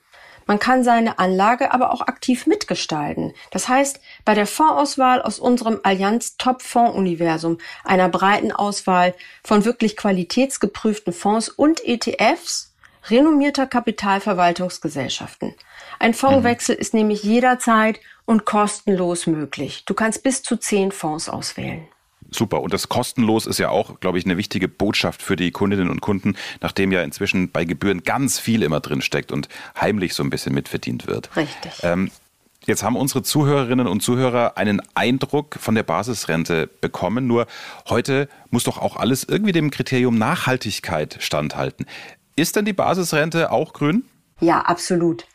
Man 0.51 0.59
kann 0.59 0.83
seine 0.83 1.17
Anlage 1.17 1.73
aber 1.73 1.93
auch 1.93 2.01
aktiv 2.01 2.45
mitgestalten. 2.45 3.33
Das 3.51 3.69
heißt, 3.69 4.01
bei 4.25 4.33
der 4.33 4.45
Fondsauswahl 4.45 5.21
aus 5.21 5.39
unserem 5.39 5.79
Allianz 5.83 6.35
Top 6.35 6.61
Fonds 6.61 6.97
Universum, 6.97 7.57
einer 7.85 8.09
breiten 8.09 8.51
Auswahl 8.51 9.13
von 9.45 9.63
wirklich 9.63 9.95
qualitätsgeprüften 9.95 11.13
Fonds 11.13 11.47
und 11.47 11.81
ETFs, 11.85 12.73
renommierter 13.09 13.65
Kapitalverwaltungsgesellschaften. 13.65 15.55
Ein 15.99 16.13
Fondswechsel 16.13 16.75
mhm. 16.75 16.81
ist 16.81 16.93
nämlich 16.93 17.23
jederzeit 17.23 18.01
und 18.25 18.43
kostenlos 18.43 19.27
möglich. 19.27 19.85
Du 19.85 19.93
kannst 19.93 20.21
bis 20.21 20.43
zu 20.43 20.57
zehn 20.57 20.91
Fonds 20.91 21.29
auswählen. 21.29 21.87
Super. 22.31 22.61
Und 22.61 22.73
das 22.73 22.89
kostenlos 22.89 23.45
ist 23.45 23.59
ja 23.59 23.69
auch, 23.69 23.99
glaube 23.99 24.17
ich, 24.17 24.25
eine 24.25 24.37
wichtige 24.37 24.67
Botschaft 24.67 25.21
für 25.21 25.35
die 25.35 25.51
Kundinnen 25.51 25.89
und 25.89 26.01
Kunden, 26.01 26.35
nachdem 26.61 26.91
ja 26.91 27.03
inzwischen 27.03 27.51
bei 27.51 27.65
Gebühren 27.65 28.03
ganz 28.03 28.39
viel 28.39 28.63
immer 28.63 28.79
drin 28.79 29.01
steckt 29.01 29.31
und 29.31 29.49
heimlich 29.79 30.13
so 30.13 30.23
ein 30.23 30.29
bisschen 30.29 30.53
mitverdient 30.53 31.07
wird. 31.07 31.35
Richtig. 31.35 31.71
Ähm, 31.83 32.09
Jetzt 32.67 32.83
haben 32.83 32.95
unsere 32.95 33.23
Zuhörerinnen 33.23 33.87
und 33.87 34.01
Zuhörer 34.01 34.55
einen 34.55 34.83
Eindruck 34.93 35.55
von 35.59 35.73
der 35.73 35.81
Basisrente 35.81 36.69
bekommen. 36.79 37.25
Nur 37.25 37.47
heute 37.89 38.29
muss 38.51 38.65
doch 38.65 38.77
auch 38.77 38.97
alles 38.97 39.23
irgendwie 39.23 39.51
dem 39.51 39.71
Kriterium 39.71 40.15
Nachhaltigkeit 40.15 41.17
standhalten. 41.21 41.87
Ist 42.35 42.55
denn 42.55 42.65
die 42.65 42.73
Basisrente 42.73 43.51
auch 43.51 43.73
grün? 43.73 44.03
Ja, 44.41 44.61
absolut. 44.61 45.25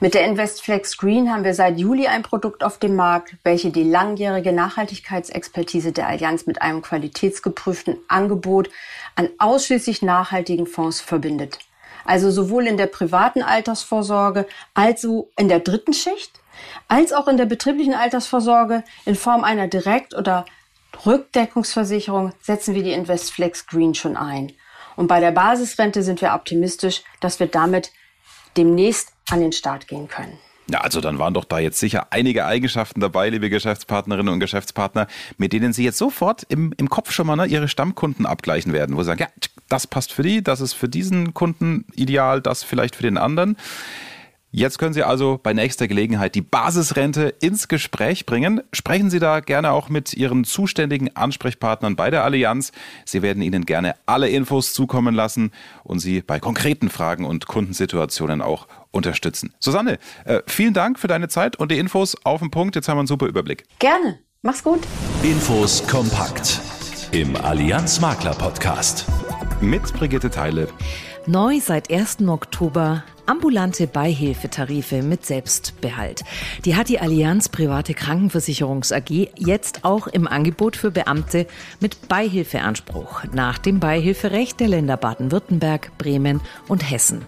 Mit 0.00 0.14
der 0.14 0.24
InvestFlex 0.24 0.96
Green 0.98 1.32
haben 1.32 1.44
wir 1.44 1.54
seit 1.54 1.78
Juli 1.78 2.06
ein 2.06 2.22
Produkt 2.22 2.62
auf 2.62 2.78
dem 2.78 2.96
Markt, 2.96 3.36
welche 3.44 3.70
die 3.70 3.82
langjährige 3.82 4.52
Nachhaltigkeitsexpertise 4.52 5.92
der 5.92 6.08
Allianz 6.08 6.46
mit 6.46 6.60
einem 6.60 6.82
qualitätsgeprüften 6.82 7.96
Angebot 8.08 8.70
an 9.14 9.28
ausschließlich 9.38 10.02
nachhaltigen 10.02 10.66
Fonds 10.66 11.00
verbindet. 11.00 11.58
Also 12.04 12.30
sowohl 12.30 12.66
in 12.66 12.76
der 12.76 12.86
privaten 12.86 13.42
Altersvorsorge 13.42 14.46
als 14.74 15.04
auch 15.04 15.28
in 15.36 15.48
der 15.48 15.60
dritten 15.60 15.92
Schicht, 15.92 16.40
als 16.88 17.12
auch 17.12 17.28
in 17.28 17.36
der 17.36 17.46
betrieblichen 17.46 17.94
Altersvorsorge 17.94 18.84
in 19.04 19.14
Form 19.14 19.44
einer 19.44 19.66
Direkt- 19.66 20.14
oder 20.14 20.44
Rückdeckungsversicherung 21.04 22.32
setzen 22.40 22.74
wir 22.74 22.82
die 22.82 22.92
InvestFlex 22.92 23.66
Green 23.66 23.94
schon 23.94 24.16
ein. 24.16 24.52
Und 24.94 25.08
bei 25.08 25.20
der 25.20 25.32
Basisrente 25.32 26.02
sind 26.02 26.22
wir 26.22 26.32
optimistisch, 26.32 27.02
dass 27.20 27.38
wir 27.38 27.48
damit 27.48 27.92
demnächst 28.56 29.12
an 29.30 29.40
den 29.40 29.52
Start 29.52 29.88
gehen 29.88 30.08
können. 30.08 30.38
Ja, 30.68 30.80
also 30.80 31.00
dann 31.00 31.18
waren 31.20 31.32
doch 31.32 31.44
da 31.44 31.60
jetzt 31.60 31.78
sicher 31.78 32.08
einige 32.10 32.44
Eigenschaften 32.44 33.00
dabei, 33.00 33.30
liebe 33.30 33.50
Geschäftspartnerinnen 33.50 34.32
und 34.32 34.40
Geschäftspartner, 34.40 35.06
mit 35.38 35.52
denen 35.52 35.72
Sie 35.72 35.84
jetzt 35.84 35.98
sofort 35.98 36.42
im, 36.48 36.72
im 36.76 36.90
Kopf 36.90 37.12
schon 37.12 37.28
mal 37.28 37.36
ne, 37.36 37.46
Ihre 37.46 37.68
Stammkunden 37.68 38.26
abgleichen 38.26 38.72
werden, 38.72 38.96
wo 38.96 39.02
Sie 39.02 39.06
sagen, 39.06 39.20
ja, 39.20 39.28
das 39.68 39.86
passt 39.86 40.12
für 40.12 40.22
die, 40.22 40.42
das 40.42 40.60
ist 40.60 40.72
für 40.72 40.88
diesen 40.88 41.34
Kunden 41.34 41.84
ideal, 41.94 42.40
das 42.40 42.64
vielleicht 42.64 42.96
für 42.96 43.04
den 43.04 43.16
anderen. 43.16 43.56
Jetzt 44.52 44.78
können 44.78 44.94
Sie 44.94 45.02
also 45.02 45.38
bei 45.42 45.52
nächster 45.52 45.86
Gelegenheit 45.86 46.34
die 46.34 46.40
Basisrente 46.40 47.34
ins 47.40 47.68
Gespräch 47.68 48.24
bringen. 48.24 48.62
Sprechen 48.72 49.10
Sie 49.10 49.18
da 49.18 49.40
gerne 49.40 49.72
auch 49.72 49.90
mit 49.90 50.14
Ihren 50.14 50.44
zuständigen 50.44 51.14
Ansprechpartnern 51.14 51.94
bei 51.94 52.10
der 52.10 52.24
Allianz. 52.24 52.72
Sie 53.04 53.22
werden 53.22 53.42
Ihnen 53.42 53.66
gerne 53.66 53.96
alle 54.06 54.30
Infos 54.30 54.72
zukommen 54.72 55.14
lassen 55.14 55.52
und 55.84 55.98
Sie 55.98 56.22
bei 56.22 56.40
konkreten 56.40 56.88
Fragen 56.88 57.26
und 57.26 57.46
Kundensituationen 57.46 58.40
auch 58.40 58.66
unterstützen. 58.96 59.54
Susanne, 59.60 59.98
äh, 60.24 60.40
vielen 60.46 60.74
Dank 60.74 60.98
für 60.98 61.06
deine 61.08 61.28
Zeit 61.28 61.56
und 61.56 61.70
die 61.70 61.78
Infos 61.78 62.16
auf 62.24 62.40
den 62.40 62.50
Punkt. 62.50 62.74
Jetzt 62.74 62.88
haben 62.88 62.96
wir 62.96 63.00
einen 63.00 63.06
super 63.06 63.26
Überblick. 63.26 63.64
Gerne. 63.78 64.18
Mach's 64.42 64.62
gut. 64.62 64.80
Infos 65.22 65.86
kompakt 65.86 66.60
im 67.12 67.36
Allianz 67.36 68.00
Makler 68.00 68.34
Podcast. 68.34 69.06
Mit 69.60 69.92
Brigitte 69.94 70.30
Teile. 70.30 70.68
Neu 71.26 71.60
seit 71.60 71.90
1. 71.90 72.28
Oktober 72.28 73.04
ambulante 73.26 73.86
Beihilfetarife 73.86 75.02
mit 75.02 75.26
Selbstbehalt. 75.26 76.24
Die 76.64 76.76
hat 76.76 76.88
die 76.88 77.00
Allianz 77.00 77.48
Private 77.48 77.94
Krankenversicherungs 77.94 78.92
AG 78.92 79.28
jetzt 79.36 79.84
auch 79.84 80.06
im 80.06 80.26
Angebot 80.26 80.76
für 80.76 80.90
Beamte 80.90 81.46
mit 81.80 82.08
Beihilfeanspruch 82.08 83.24
nach 83.32 83.58
dem 83.58 83.80
Beihilferecht 83.80 84.60
der 84.60 84.68
Länder 84.68 84.96
Baden-Württemberg, 84.96 85.96
Bremen 85.98 86.40
und 86.68 86.88
Hessen. 86.90 87.24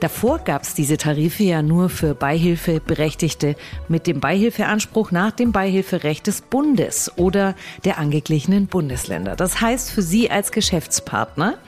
Davor 0.00 0.38
gab 0.40 0.62
es 0.62 0.74
diese 0.74 0.96
Tarife 0.96 1.44
ja 1.44 1.62
nur 1.62 1.88
für 1.88 2.14
Beihilfeberechtigte 2.14 3.56
mit 3.88 4.06
dem 4.06 4.20
Beihilfeanspruch 4.20 5.10
nach 5.10 5.30
dem 5.30 5.52
Beihilferecht 5.52 6.26
des 6.26 6.42
Bundes 6.42 7.12
oder 7.16 7.54
der 7.84 7.98
angeglichenen 7.98 8.66
Bundesländer. 8.66 9.36
Das 9.36 9.60
heißt 9.60 9.90
für 9.90 10.02
Sie 10.02 10.30
als 10.30 10.52
Geschäftspartner, 10.52 11.58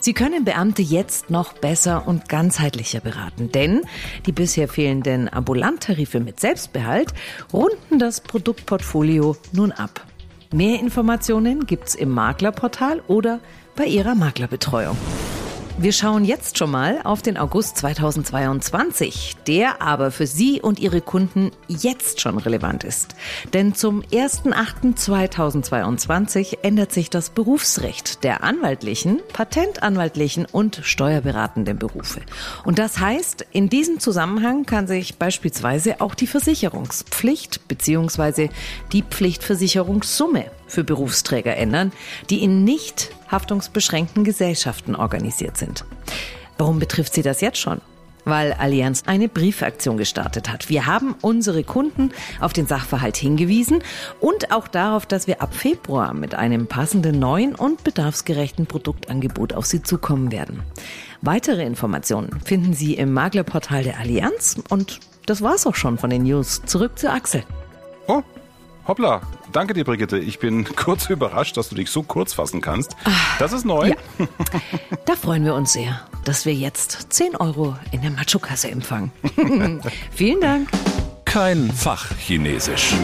Sie 0.00 0.12
können 0.12 0.44
Beamte 0.44 0.82
jetzt 0.82 1.30
noch 1.30 1.54
besser 1.54 2.06
und 2.06 2.28
ganzheitlicher 2.28 3.00
beraten, 3.00 3.15
denn 3.38 3.82
die 4.26 4.32
bisher 4.32 4.68
fehlenden 4.68 5.32
Ambulanttarife 5.32 6.20
mit 6.20 6.40
Selbstbehalt 6.40 7.12
runden 7.52 7.98
das 7.98 8.20
Produktportfolio 8.20 9.36
nun 9.52 9.72
ab. 9.72 10.06
Mehr 10.52 10.80
Informationen 10.80 11.66
gibt's 11.66 11.94
im 11.94 12.10
Maklerportal 12.10 13.02
oder 13.08 13.40
bei 13.74 13.84
Ihrer 13.84 14.14
Maklerbetreuung. 14.14 14.96
Wir 15.78 15.92
schauen 15.92 16.24
jetzt 16.24 16.56
schon 16.56 16.70
mal 16.70 17.00
auf 17.04 17.20
den 17.20 17.36
August 17.36 17.76
2022, 17.76 19.35
der 19.46 19.82
aber 19.82 20.10
für 20.10 20.26
Sie 20.26 20.60
und 20.60 20.80
Ihre 20.80 21.00
Kunden 21.00 21.52
jetzt 21.68 22.20
schon 22.20 22.36
relevant 22.38 22.82
ist. 22.84 23.14
Denn 23.52 23.74
zum 23.74 24.02
1.8.2022 24.02 26.58
ändert 26.62 26.92
sich 26.92 27.10
das 27.10 27.30
Berufsrecht 27.30 28.24
der 28.24 28.42
anwaltlichen, 28.42 29.20
patentanwaltlichen 29.32 30.46
und 30.46 30.80
steuerberatenden 30.82 31.78
Berufe. 31.78 32.22
Und 32.64 32.78
das 32.78 32.98
heißt, 32.98 33.46
in 33.52 33.68
diesem 33.68 34.00
Zusammenhang 34.00 34.66
kann 34.66 34.86
sich 34.86 35.16
beispielsweise 35.16 36.00
auch 36.00 36.14
die 36.14 36.26
Versicherungspflicht 36.26 37.68
bzw. 37.68 38.48
die 38.92 39.02
Pflichtversicherungssumme 39.02 40.46
für 40.66 40.84
Berufsträger 40.84 41.56
ändern, 41.56 41.92
die 42.30 42.42
in 42.42 42.64
nicht 42.64 43.10
haftungsbeschränkten 43.28 44.24
Gesellschaften 44.24 44.96
organisiert 44.96 45.56
sind. 45.56 45.84
Warum 46.58 46.78
betrifft 46.78 47.14
sie 47.14 47.22
das 47.22 47.40
jetzt 47.40 47.58
schon? 47.58 47.80
Weil 48.26 48.52
Allianz 48.54 49.04
eine 49.06 49.28
Briefaktion 49.28 49.96
gestartet 49.96 50.50
hat. 50.50 50.68
Wir 50.68 50.84
haben 50.84 51.14
unsere 51.22 51.62
Kunden 51.62 52.10
auf 52.40 52.52
den 52.52 52.66
Sachverhalt 52.66 53.16
hingewiesen 53.16 53.82
und 54.20 54.52
auch 54.52 54.66
darauf, 54.66 55.06
dass 55.06 55.28
wir 55.28 55.40
ab 55.40 55.54
Februar 55.54 56.12
mit 56.12 56.34
einem 56.34 56.66
passenden 56.66 57.20
neuen 57.20 57.54
und 57.54 57.84
bedarfsgerechten 57.84 58.66
Produktangebot 58.66 59.52
auf 59.52 59.64
Sie 59.64 59.82
zukommen 59.82 60.32
werden. 60.32 60.64
Weitere 61.22 61.64
Informationen 61.64 62.40
finden 62.44 62.74
Sie 62.74 62.94
im 62.94 63.12
Maklerportal 63.12 63.84
der 63.84 64.00
Allianz 64.00 64.56
und 64.70 64.98
das 65.26 65.40
war's 65.40 65.66
auch 65.66 65.76
schon 65.76 65.96
von 65.96 66.10
den 66.10 66.24
News. 66.24 66.62
Zurück 66.66 66.98
zu 66.98 67.10
Axel. 67.10 67.44
Oh, 68.08 68.22
hoppla. 68.88 69.22
Danke 69.52 69.72
dir, 69.72 69.84
Brigitte. 69.84 70.18
Ich 70.18 70.40
bin 70.40 70.64
kurz 70.76 71.08
überrascht, 71.08 71.56
dass 71.56 71.68
du 71.68 71.76
dich 71.76 71.90
so 71.90 72.02
kurz 72.02 72.32
fassen 72.32 72.60
kannst. 72.60 72.96
Das 73.38 73.52
ist 73.52 73.64
neu. 73.64 73.88
Ja. 73.88 73.94
Da 75.04 75.14
freuen 75.14 75.44
wir 75.44 75.54
uns 75.54 75.72
sehr, 75.72 76.00
dass 76.26 76.44
wir 76.44 76.52
jetzt 76.54 77.06
10 77.10 77.36
Euro 77.36 77.76
in 77.92 78.02
der 78.02 78.10
Macho-Kasse 78.10 78.70
empfangen. 78.70 79.12
Vielen 80.10 80.40
Dank. 80.40 80.68
Kein 81.24 81.70
Fachchinesisch. 81.70 82.94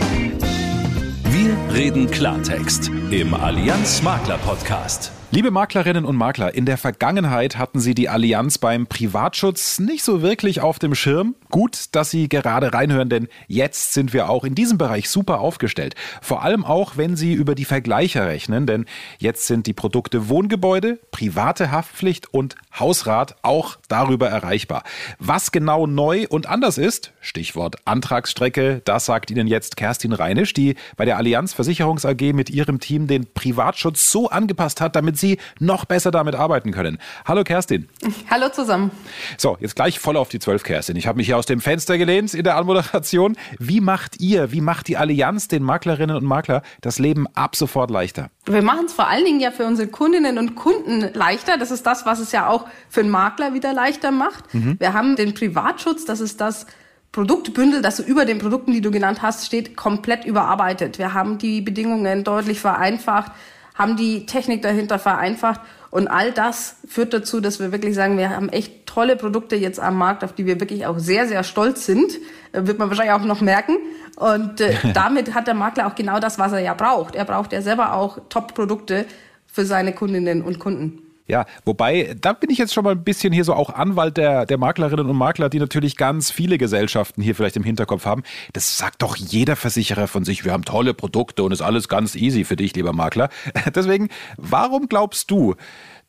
Wir 1.24 1.56
reden 1.72 2.10
Klartext 2.10 2.90
im 3.10 3.34
Allianz 3.34 4.02
Makler 4.02 4.38
Podcast. 4.38 5.12
Liebe 5.34 5.50
Maklerinnen 5.50 6.04
und 6.04 6.16
Makler, 6.16 6.54
in 6.54 6.66
der 6.66 6.76
Vergangenheit 6.76 7.56
hatten 7.56 7.80
Sie 7.80 7.94
die 7.94 8.10
Allianz 8.10 8.58
beim 8.58 8.86
Privatschutz 8.86 9.78
nicht 9.78 10.04
so 10.04 10.20
wirklich 10.20 10.60
auf 10.60 10.78
dem 10.78 10.94
Schirm. 10.94 11.36
Gut, 11.48 11.86
dass 11.92 12.10
Sie 12.10 12.28
gerade 12.28 12.74
reinhören, 12.74 13.08
denn 13.08 13.28
jetzt 13.48 13.94
sind 13.94 14.12
wir 14.12 14.28
auch 14.28 14.44
in 14.44 14.54
diesem 14.54 14.76
Bereich 14.76 15.08
super 15.08 15.40
aufgestellt. 15.40 15.94
Vor 16.20 16.42
allem 16.42 16.66
auch, 16.66 16.98
wenn 16.98 17.16
Sie 17.16 17.32
über 17.32 17.54
die 17.54 17.64
Vergleicher 17.64 18.26
rechnen, 18.26 18.66
denn 18.66 18.84
jetzt 19.16 19.46
sind 19.46 19.66
die 19.66 19.72
Produkte 19.72 20.28
Wohngebäude, 20.28 20.98
private 21.12 21.70
Haftpflicht 21.70 22.34
und 22.34 22.56
Hausrat 22.78 23.36
auch 23.40 23.78
darüber 23.88 24.28
erreichbar. 24.28 24.82
Was 25.18 25.50
genau 25.50 25.86
neu 25.86 26.26
und 26.28 26.46
anders 26.46 26.76
ist, 26.76 27.12
Stichwort 27.22 27.76
Antragsstrecke, 27.86 28.82
das 28.84 29.06
sagt 29.06 29.30
Ihnen 29.30 29.46
jetzt 29.46 29.78
Kerstin 29.78 30.12
Reinisch, 30.12 30.52
die 30.52 30.74
bei 30.98 31.06
der 31.06 31.16
Allianz 31.16 31.54
Versicherungs 31.54 32.04
AG 32.04 32.34
mit 32.34 32.50
ihrem 32.50 32.80
Team 32.80 33.06
den 33.06 33.32
Privatschutz 33.32 34.10
so 34.10 34.28
angepasst 34.28 34.82
hat, 34.82 34.94
damit 34.94 35.21
Sie 35.22 35.38
noch 35.58 35.86
besser 35.86 36.10
damit 36.10 36.34
arbeiten 36.34 36.72
können. 36.72 36.98
Hallo 37.24 37.44
Kerstin. 37.44 37.88
Hallo 38.30 38.50
zusammen. 38.50 38.90
So, 39.38 39.56
jetzt 39.60 39.76
gleich 39.76 39.98
voll 39.98 40.18
auf 40.18 40.28
die 40.28 40.38
Zwölf, 40.38 40.62
Kerstin. 40.64 40.96
Ich 40.96 41.06
habe 41.06 41.16
mich 41.16 41.26
hier 41.28 41.38
aus 41.38 41.46
dem 41.46 41.62
Fenster 41.62 41.96
gelehnt 41.96 42.34
in 42.34 42.44
der 42.44 42.56
Anmoderation. 42.56 43.36
Wie 43.58 43.80
macht 43.80 44.20
ihr, 44.20 44.52
wie 44.52 44.60
macht 44.60 44.88
die 44.88 44.98
Allianz 44.98 45.48
den 45.48 45.62
Maklerinnen 45.62 46.16
und 46.16 46.24
Makler 46.24 46.62
das 46.82 46.98
Leben 46.98 47.26
ab 47.34 47.56
sofort 47.56 47.90
leichter? 47.90 48.28
Wir 48.44 48.62
machen 48.62 48.86
es 48.86 48.92
vor 48.92 49.06
allen 49.06 49.24
Dingen 49.24 49.40
ja 49.40 49.52
für 49.52 49.64
unsere 49.64 49.88
Kundinnen 49.88 50.36
und 50.36 50.56
Kunden 50.56 51.08
leichter. 51.14 51.56
Das 51.56 51.70
ist 51.70 51.86
das, 51.86 52.04
was 52.04 52.18
es 52.18 52.32
ja 52.32 52.48
auch 52.48 52.66
für 52.90 53.00
einen 53.00 53.10
Makler 53.10 53.54
wieder 53.54 53.72
leichter 53.72 54.10
macht. 54.10 54.52
Mhm. 54.52 54.76
Wir 54.78 54.92
haben 54.92 55.16
den 55.16 55.32
Privatschutz, 55.32 56.04
das 56.04 56.20
ist 56.20 56.40
das 56.40 56.66
Produktbündel, 57.12 57.82
das 57.82 58.00
über 58.00 58.24
den 58.24 58.38
Produkten, 58.38 58.72
die 58.72 58.80
du 58.80 58.90
genannt 58.90 59.22
hast, 59.22 59.46
steht, 59.46 59.76
komplett 59.76 60.24
überarbeitet. 60.24 60.98
Wir 60.98 61.14
haben 61.14 61.38
die 61.38 61.60
Bedingungen 61.60 62.24
deutlich 62.24 62.58
vereinfacht 62.58 63.30
haben 63.74 63.96
die 63.96 64.26
Technik 64.26 64.62
dahinter 64.62 64.98
vereinfacht 64.98 65.60
und 65.92 66.08
all 66.08 66.32
das 66.32 66.76
führt 66.88 67.12
dazu, 67.12 67.42
dass 67.42 67.60
wir 67.60 67.70
wirklich 67.70 67.94
sagen, 67.94 68.16
wir 68.16 68.30
haben 68.30 68.48
echt 68.48 68.86
tolle 68.86 69.14
Produkte 69.14 69.56
jetzt 69.56 69.78
am 69.78 69.98
Markt, 69.98 70.24
auf 70.24 70.32
die 70.32 70.46
wir 70.46 70.58
wirklich 70.58 70.86
auch 70.86 70.98
sehr, 70.98 71.28
sehr 71.28 71.44
stolz 71.44 71.84
sind. 71.84 72.14
Äh, 72.52 72.66
wird 72.66 72.78
man 72.78 72.88
wahrscheinlich 72.88 73.12
auch 73.12 73.24
noch 73.24 73.42
merken. 73.42 73.76
Und 74.16 74.62
äh, 74.62 74.74
damit 74.94 75.34
hat 75.34 75.48
der 75.48 75.54
Makler 75.54 75.86
auch 75.86 75.94
genau 75.94 76.18
das, 76.18 76.38
was 76.38 76.52
er 76.52 76.60
ja 76.60 76.72
braucht. 76.72 77.14
Er 77.14 77.26
braucht 77.26 77.52
ja 77.52 77.60
selber 77.60 77.92
auch 77.92 78.18
Top-Produkte 78.30 79.04
für 79.46 79.66
seine 79.66 79.92
Kundinnen 79.92 80.40
und 80.40 80.58
Kunden. 80.58 81.01
Ja, 81.28 81.46
wobei, 81.64 82.16
da 82.20 82.32
bin 82.32 82.50
ich 82.50 82.58
jetzt 82.58 82.74
schon 82.74 82.82
mal 82.84 82.90
ein 82.90 83.04
bisschen 83.04 83.32
hier 83.32 83.44
so 83.44 83.54
auch 83.54 83.70
Anwalt 83.70 84.16
der, 84.16 84.44
der 84.44 84.58
Maklerinnen 84.58 85.06
und 85.06 85.16
Makler, 85.16 85.48
die 85.48 85.60
natürlich 85.60 85.96
ganz 85.96 86.30
viele 86.30 86.58
Gesellschaften 86.58 87.22
hier 87.22 87.34
vielleicht 87.34 87.56
im 87.56 87.62
Hinterkopf 87.62 88.06
haben. 88.06 88.24
Das 88.52 88.76
sagt 88.76 89.02
doch 89.02 89.16
jeder 89.16 89.54
Versicherer 89.54 90.08
von 90.08 90.24
sich, 90.24 90.44
wir 90.44 90.52
haben 90.52 90.64
tolle 90.64 90.94
Produkte 90.94 91.44
und 91.44 91.52
ist 91.52 91.62
alles 91.62 91.88
ganz 91.88 92.16
easy 92.16 92.44
für 92.44 92.56
dich, 92.56 92.74
lieber 92.74 92.92
Makler. 92.92 93.28
Deswegen, 93.74 94.08
warum 94.36 94.88
glaubst 94.88 95.30
du, 95.30 95.54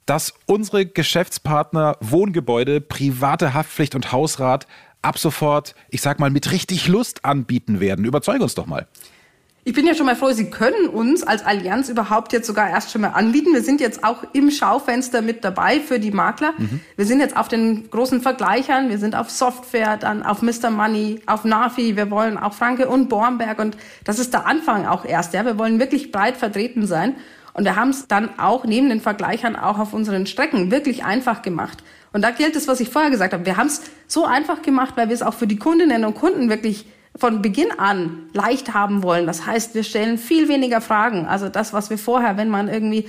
dass 0.05 0.33
unsere 0.47 0.85
Geschäftspartner 0.85 1.95
Wohngebäude, 2.01 2.81
private 2.81 3.53
Haftpflicht 3.53 3.95
und 3.95 4.11
Hausrat 4.11 4.67
ab 5.01 5.19
sofort, 5.19 5.75
ich 5.89 6.01
sag 6.01 6.19
mal, 6.19 6.31
mit 6.31 6.51
richtig 6.51 6.87
Lust 6.87 7.23
anbieten 7.23 7.79
werden? 7.79 8.03
Überzeug 8.03 8.41
uns 8.41 8.55
doch 8.55 8.65
mal. 8.65 8.87
Ich 9.65 9.73
bin 9.73 9.87
ja 9.87 9.95
schon 9.95 10.05
mal 10.05 10.17
froh, 10.17 10.31
Sie 10.31 10.49
können 10.49 10.89
uns 10.89 11.23
als 11.23 11.45
Allianz 11.45 11.87
überhaupt 11.87 12.33
jetzt 12.33 12.47
sogar 12.47 12.69
erst 12.69 12.91
schon 12.91 12.99
mal 12.99 13.09
anbieten. 13.09 13.53
Wir 13.53 13.63
sind 13.63 13.79
jetzt 13.79 14.03
auch 14.03 14.25
im 14.33 14.51
Schaufenster 14.51 15.21
mit 15.21 15.45
dabei 15.45 15.79
für 15.79 15.99
die 15.99 16.11
Makler. 16.11 16.53
Mhm. 16.57 16.81
Wir 16.97 17.05
sind 17.05 17.21
jetzt 17.21 17.37
auf 17.37 17.47
den 17.47 17.89
großen 17.89 18.21
Vergleichern. 18.21 18.89
Wir 18.89 18.97
sind 18.97 19.15
auf 19.15 19.29
Software, 19.29 19.95
dann 19.95 20.21
auf 20.23 20.41
Mr. 20.41 20.69
Money, 20.69 21.21
auf 21.27 21.45
Nafi. 21.45 21.95
Wir 21.95 22.11
wollen 22.11 22.37
auch 22.37 22.53
Franke 22.53 22.89
und 22.89 23.07
Bornberg. 23.07 23.57
Und 23.59 23.77
das 24.03 24.19
ist 24.19 24.33
der 24.33 24.45
Anfang 24.45 24.85
auch 24.85 25.05
erst. 25.05 25.33
Ja, 25.33 25.45
wir 25.45 25.57
wollen 25.57 25.79
wirklich 25.79 26.11
breit 26.11 26.35
vertreten 26.35 26.85
sein. 26.85 27.15
Und 27.53 27.63
wir 27.63 27.77
haben 27.77 27.91
es 27.91 28.07
dann 28.07 28.37
auch 28.39 28.65
neben 28.65 28.89
den 28.89 28.99
Vergleichern 28.99 29.55
auch 29.55 29.79
auf 29.79 29.93
unseren 29.93 30.25
Strecken 30.25 30.71
wirklich 30.71 31.05
einfach 31.05 31.41
gemacht. 31.41 31.83
Und 32.11 32.21
da 32.21 32.31
gilt 32.31 32.57
es, 32.57 32.67
was 32.67 32.81
ich 32.81 32.89
vorher 32.89 33.11
gesagt 33.11 33.31
habe. 33.31 33.45
Wir 33.45 33.55
haben 33.55 33.67
es 33.67 33.81
so 34.07 34.25
einfach 34.25 34.61
gemacht, 34.61 34.95
weil 34.97 35.07
wir 35.07 35.15
es 35.15 35.21
auch 35.21 35.33
für 35.33 35.47
die 35.47 35.57
Kundinnen 35.57 36.03
und 36.03 36.15
Kunden 36.15 36.49
wirklich 36.49 36.85
von 37.15 37.41
Beginn 37.41 37.71
an 37.77 38.29
leicht 38.33 38.73
haben 38.73 39.03
wollen. 39.03 39.27
Das 39.27 39.45
heißt, 39.45 39.75
wir 39.75 39.83
stellen 39.83 40.17
viel 40.17 40.47
weniger 40.47 40.81
Fragen. 40.81 41.25
Also 41.25 41.49
das, 41.49 41.73
was 41.73 41.89
wir 41.89 41.97
vorher, 41.97 42.37
wenn 42.37 42.49
man 42.49 42.67
irgendwie 42.67 43.07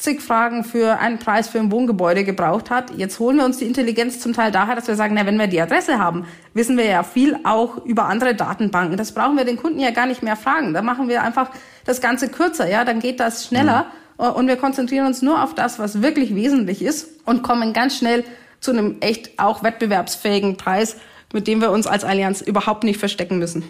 zig 0.00 0.22
Fragen 0.22 0.64
für 0.64 0.98
einen 0.98 1.18
Preis 1.18 1.48
für 1.48 1.58
ein 1.58 1.70
Wohngebäude 1.70 2.24
gebraucht 2.24 2.70
hat. 2.70 2.90
Jetzt 2.96 3.18
holen 3.18 3.36
wir 3.36 3.44
uns 3.44 3.58
die 3.58 3.66
Intelligenz 3.66 4.18
zum 4.18 4.32
Teil 4.32 4.50
daher, 4.50 4.74
dass 4.74 4.88
wir 4.88 4.96
sagen, 4.96 5.14
na, 5.14 5.26
wenn 5.26 5.38
wir 5.38 5.46
die 5.46 5.60
Adresse 5.60 5.98
haben, 5.98 6.24
wissen 6.54 6.78
wir 6.78 6.86
ja 6.86 7.02
viel 7.02 7.38
auch 7.44 7.84
über 7.84 8.06
andere 8.06 8.34
Datenbanken. 8.34 8.96
Das 8.96 9.12
brauchen 9.12 9.36
wir 9.36 9.44
den 9.44 9.58
Kunden 9.58 9.78
ja 9.78 9.90
gar 9.90 10.06
nicht 10.06 10.22
mehr 10.22 10.36
fragen. 10.36 10.72
Da 10.72 10.80
machen 10.80 11.08
wir 11.08 11.22
einfach 11.22 11.50
das 11.84 12.00
Ganze 12.00 12.30
kürzer, 12.30 12.68
ja, 12.68 12.84
dann 12.84 13.00
geht 13.00 13.20
das 13.20 13.46
schneller 13.46 13.86
mhm. 14.18 14.24
und 14.24 14.46
wir 14.46 14.56
konzentrieren 14.56 15.06
uns 15.06 15.20
nur 15.20 15.42
auf 15.42 15.54
das, 15.54 15.78
was 15.78 16.00
wirklich 16.00 16.34
wesentlich 16.34 16.82
ist 16.82 17.08
und 17.26 17.42
kommen 17.42 17.74
ganz 17.74 17.98
schnell 17.98 18.24
zu 18.58 18.70
einem 18.70 18.96
echt 19.00 19.38
auch 19.38 19.62
wettbewerbsfähigen 19.62 20.56
Preis, 20.56 20.96
mit 21.32 21.46
dem 21.46 21.60
wir 21.60 21.70
uns 21.70 21.86
als 21.86 22.04
Allianz 22.04 22.40
überhaupt 22.40 22.84
nicht 22.84 22.98
verstecken 22.98 23.38
müssen. 23.38 23.64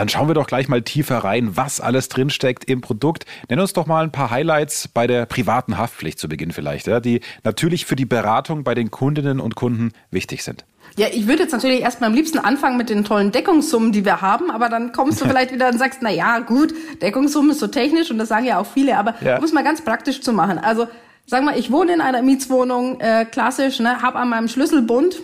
Dann 0.00 0.08
schauen 0.08 0.28
wir 0.28 0.34
doch 0.34 0.46
gleich 0.46 0.68
mal 0.68 0.80
tiefer 0.80 1.18
rein, 1.18 1.56
was 1.58 1.80
alles 1.80 2.08
drinsteckt 2.08 2.64
im 2.64 2.80
Produkt. 2.80 3.26
Nenn 3.48 3.60
uns 3.60 3.72
doch 3.72 3.86
mal 3.86 4.04
ein 4.04 4.12
paar 4.12 4.30
Highlights 4.30 4.88
bei 4.88 5.06
der 5.06 5.26
privaten 5.26 5.76
Haftpflicht 5.76 6.18
zu 6.18 6.28
Beginn 6.28 6.52
vielleicht, 6.52 6.86
die 7.04 7.20
natürlich 7.44 7.84
für 7.84 7.96
die 7.96 8.06
Beratung 8.06 8.64
bei 8.64 8.74
den 8.74 8.90
Kundinnen 8.90 9.40
und 9.40 9.56
Kunden 9.56 9.92
wichtig 10.10 10.42
sind. 10.42 10.64
Ja, 10.96 11.08
ich 11.12 11.26
würde 11.26 11.42
jetzt 11.42 11.52
natürlich 11.52 11.82
erstmal 11.82 12.08
am 12.08 12.16
liebsten 12.16 12.38
anfangen 12.38 12.76
mit 12.76 12.88
den 12.88 13.04
tollen 13.04 13.30
Deckungssummen, 13.30 13.92
die 13.92 14.04
wir 14.04 14.22
haben, 14.22 14.50
aber 14.50 14.68
dann 14.68 14.92
kommst 14.92 15.20
du 15.20 15.24
vielleicht 15.28 15.52
wieder 15.52 15.68
und 15.68 15.78
sagst, 15.78 16.00
na 16.02 16.10
ja, 16.10 16.38
gut, 16.38 16.72
Deckungssummen 17.02 17.50
ist 17.50 17.60
so 17.60 17.66
technisch 17.66 18.10
und 18.10 18.18
das 18.18 18.28
sagen 18.28 18.46
ja 18.46 18.58
auch 18.58 18.66
viele, 18.66 18.96
aber 18.96 19.14
ja. 19.20 19.38
um 19.38 19.44
es 19.44 19.52
mal 19.52 19.64
ganz 19.64 19.82
praktisch 19.84 20.22
zu 20.22 20.32
machen. 20.32 20.58
Also, 20.58 20.88
sag 21.26 21.44
mal, 21.44 21.58
ich 21.58 21.70
wohne 21.70 21.92
in 21.92 22.00
einer 22.00 22.22
Mietswohnung, 22.22 23.00
äh, 23.00 23.24
klassisch, 23.24 23.80
ne, 23.80 24.02
habe 24.02 24.18
an 24.18 24.30
meinem 24.30 24.48
Schlüsselbund 24.48 25.16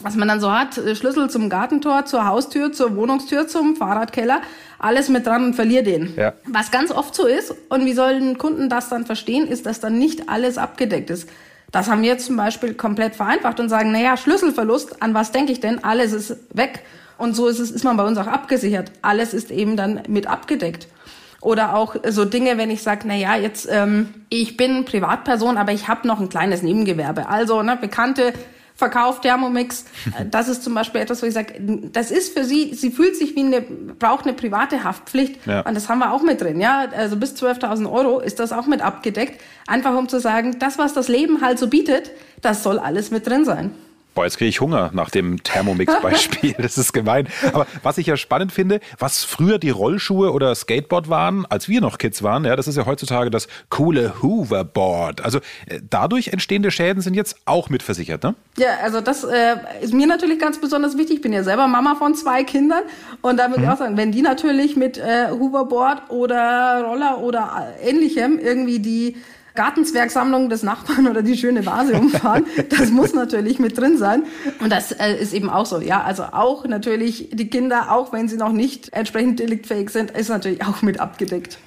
was 0.00 0.16
man 0.16 0.28
dann 0.28 0.40
so 0.40 0.50
hat, 0.52 0.76
äh, 0.78 0.96
Schlüssel 0.96 1.30
zum 1.30 1.48
Gartentor, 1.48 2.04
zur 2.04 2.26
Haustür, 2.26 2.72
zur 2.72 2.96
Wohnungstür, 2.96 3.46
zum 3.46 3.76
Fahrradkeller, 3.76 4.40
alles 4.78 5.08
mit 5.08 5.26
dran 5.26 5.44
und 5.44 5.54
verliere 5.54 5.84
den. 5.84 6.14
Ja. 6.16 6.32
Was 6.46 6.70
ganz 6.70 6.90
oft 6.90 7.14
so 7.14 7.26
ist, 7.26 7.54
und 7.68 7.84
wie 7.84 7.92
sollen 7.92 8.38
Kunden 8.38 8.68
das 8.68 8.88
dann 8.88 9.06
verstehen, 9.06 9.46
ist, 9.46 9.66
dass 9.66 9.80
dann 9.80 9.98
nicht 9.98 10.28
alles 10.28 10.58
abgedeckt 10.58 11.10
ist. 11.10 11.28
Das 11.70 11.88
haben 11.88 12.02
wir 12.02 12.18
zum 12.18 12.36
Beispiel 12.36 12.74
komplett 12.74 13.16
vereinfacht 13.16 13.58
und 13.58 13.68
sagen, 13.68 13.90
naja, 13.92 14.16
Schlüsselverlust, 14.16 15.02
an 15.02 15.14
was 15.14 15.32
denke 15.32 15.52
ich 15.52 15.60
denn? 15.60 15.82
Alles 15.82 16.12
ist 16.12 16.36
weg. 16.52 16.80
Und 17.18 17.34
so 17.34 17.46
ist 17.46 17.58
es, 17.58 17.70
ist 17.70 17.84
man 17.84 17.96
bei 17.96 18.04
uns 18.04 18.18
auch 18.18 18.26
abgesichert. 18.26 18.92
Alles 19.02 19.34
ist 19.34 19.50
eben 19.50 19.76
dann 19.76 20.02
mit 20.08 20.26
abgedeckt. 20.26 20.88
Oder 21.40 21.74
auch 21.74 21.96
so 22.08 22.24
Dinge, 22.24 22.58
wenn 22.58 22.70
ich 22.70 22.82
sage, 22.82 23.02
na 23.06 23.14
ja, 23.14 23.36
jetzt 23.36 23.68
ähm, 23.70 24.08
ich 24.28 24.56
bin 24.56 24.84
Privatperson, 24.84 25.56
aber 25.56 25.72
ich 25.72 25.88
habe 25.88 26.06
noch 26.06 26.20
ein 26.20 26.28
kleines 26.28 26.62
Nebengewerbe. 26.62 27.28
Also 27.28 27.62
ne, 27.62 27.76
Bekannte 27.76 28.32
verkauft 28.74 29.22
Thermomix. 29.22 29.84
Das 30.30 30.48
ist 30.48 30.64
zum 30.64 30.74
Beispiel 30.74 31.00
etwas, 31.00 31.22
wo 31.22 31.26
ich 31.26 31.34
sage, 31.34 31.54
das 31.92 32.10
ist 32.10 32.36
für 32.36 32.44
sie, 32.44 32.74
sie 32.74 32.90
fühlt 32.90 33.16
sich 33.16 33.36
wie 33.36 33.40
eine, 33.40 33.60
braucht 33.60 34.24
eine 34.24 34.34
private 34.34 34.82
Haftpflicht. 34.82 35.46
Ja. 35.46 35.60
Und 35.60 35.74
das 35.74 35.88
haben 35.88 36.00
wir 36.00 36.12
auch 36.12 36.22
mit 36.22 36.40
drin, 36.40 36.60
ja. 36.60 36.86
Also 36.96 37.16
bis 37.16 37.34
12.000 37.34 37.90
Euro 37.90 38.20
ist 38.20 38.40
das 38.40 38.52
auch 38.52 38.66
mit 38.66 38.82
abgedeckt. 38.82 39.40
Einfach 39.66 39.96
um 39.96 40.08
zu 40.08 40.18
sagen, 40.18 40.58
das, 40.58 40.78
was 40.78 40.92
das 40.92 41.08
Leben 41.08 41.40
halt 41.40 41.58
so 41.58 41.68
bietet, 41.68 42.10
das 42.42 42.62
soll 42.62 42.78
alles 42.78 43.10
mit 43.10 43.26
drin 43.26 43.44
sein. 43.44 43.72
Boah, 44.14 44.24
jetzt 44.24 44.38
kriege 44.38 44.48
ich 44.48 44.60
Hunger 44.60 44.90
nach 44.92 45.10
dem 45.10 45.42
Thermomix-Beispiel. 45.42 46.54
das 46.58 46.78
ist 46.78 46.92
gemein. 46.92 47.26
Aber 47.52 47.66
was 47.82 47.98
ich 47.98 48.06
ja 48.06 48.16
spannend 48.16 48.52
finde, 48.52 48.80
was 48.98 49.24
früher 49.24 49.58
die 49.58 49.70
Rollschuhe 49.70 50.32
oder 50.32 50.54
Skateboard 50.54 51.08
waren, 51.08 51.46
als 51.46 51.68
wir 51.68 51.80
noch 51.80 51.98
Kids 51.98 52.22
waren, 52.22 52.44
ja, 52.44 52.54
das 52.54 52.68
ist 52.68 52.76
ja 52.76 52.86
heutzutage 52.86 53.30
das 53.30 53.48
coole 53.70 54.22
Hooverboard. 54.22 55.24
Also 55.24 55.38
äh, 55.66 55.80
dadurch 55.90 56.28
entstehende 56.28 56.70
Schäden 56.70 57.02
sind 57.02 57.14
jetzt 57.14 57.36
auch 57.44 57.70
mitversichert, 57.70 58.22
ne? 58.22 58.36
Ja, 58.56 58.78
also 58.82 59.00
das 59.00 59.24
äh, 59.24 59.56
ist 59.80 59.92
mir 59.92 60.06
natürlich 60.06 60.38
ganz 60.38 60.60
besonders 60.60 60.96
wichtig. 60.96 61.16
Ich 61.16 61.22
bin 61.22 61.32
ja 61.32 61.42
selber 61.42 61.66
Mama 61.66 61.96
von 61.96 62.14
zwei 62.14 62.44
Kindern 62.44 62.82
und 63.20 63.36
da 63.36 63.48
würde 63.48 63.60
mhm. 63.60 63.64
ich 63.64 63.70
auch 63.72 63.78
sagen, 63.78 63.96
wenn 63.96 64.12
die 64.12 64.22
natürlich 64.22 64.76
mit 64.76 64.96
äh, 64.96 65.30
Hooverboard 65.30 66.10
oder 66.10 66.84
Roller 66.86 67.18
oder 67.18 67.74
ähnlichem 67.82 68.38
irgendwie 68.38 68.78
die 68.78 69.16
Gartenzwergsammlung 69.54 70.48
des 70.48 70.64
Nachbarn 70.64 71.06
oder 71.06 71.22
die 71.22 71.36
schöne 71.36 71.64
Vase 71.64 71.94
umfahren. 71.94 72.46
Das 72.70 72.90
muss 72.90 73.14
natürlich 73.14 73.58
mit 73.58 73.78
drin 73.78 73.98
sein. 73.98 74.24
Und 74.60 74.70
das 74.70 74.90
äh, 74.92 75.14
ist 75.14 75.32
eben 75.32 75.48
auch 75.48 75.66
so. 75.66 75.80
Ja, 75.80 76.02
also 76.02 76.24
auch 76.24 76.64
natürlich 76.66 77.28
die 77.32 77.48
Kinder, 77.48 77.92
auch 77.92 78.12
wenn 78.12 78.26
sie 78.28 78.36
noch 78.36 78.52
nicht 78.52 78.92
entsprechend 78.92 79.38
deliktfähig 79.38 79.90
sind, 79.90 80.10
ist 80.10 80.28
natürlich 80.28 80.64
auch 80.64 80.82
mit 80.82 80.98
abgedeckt. 80.98 81.58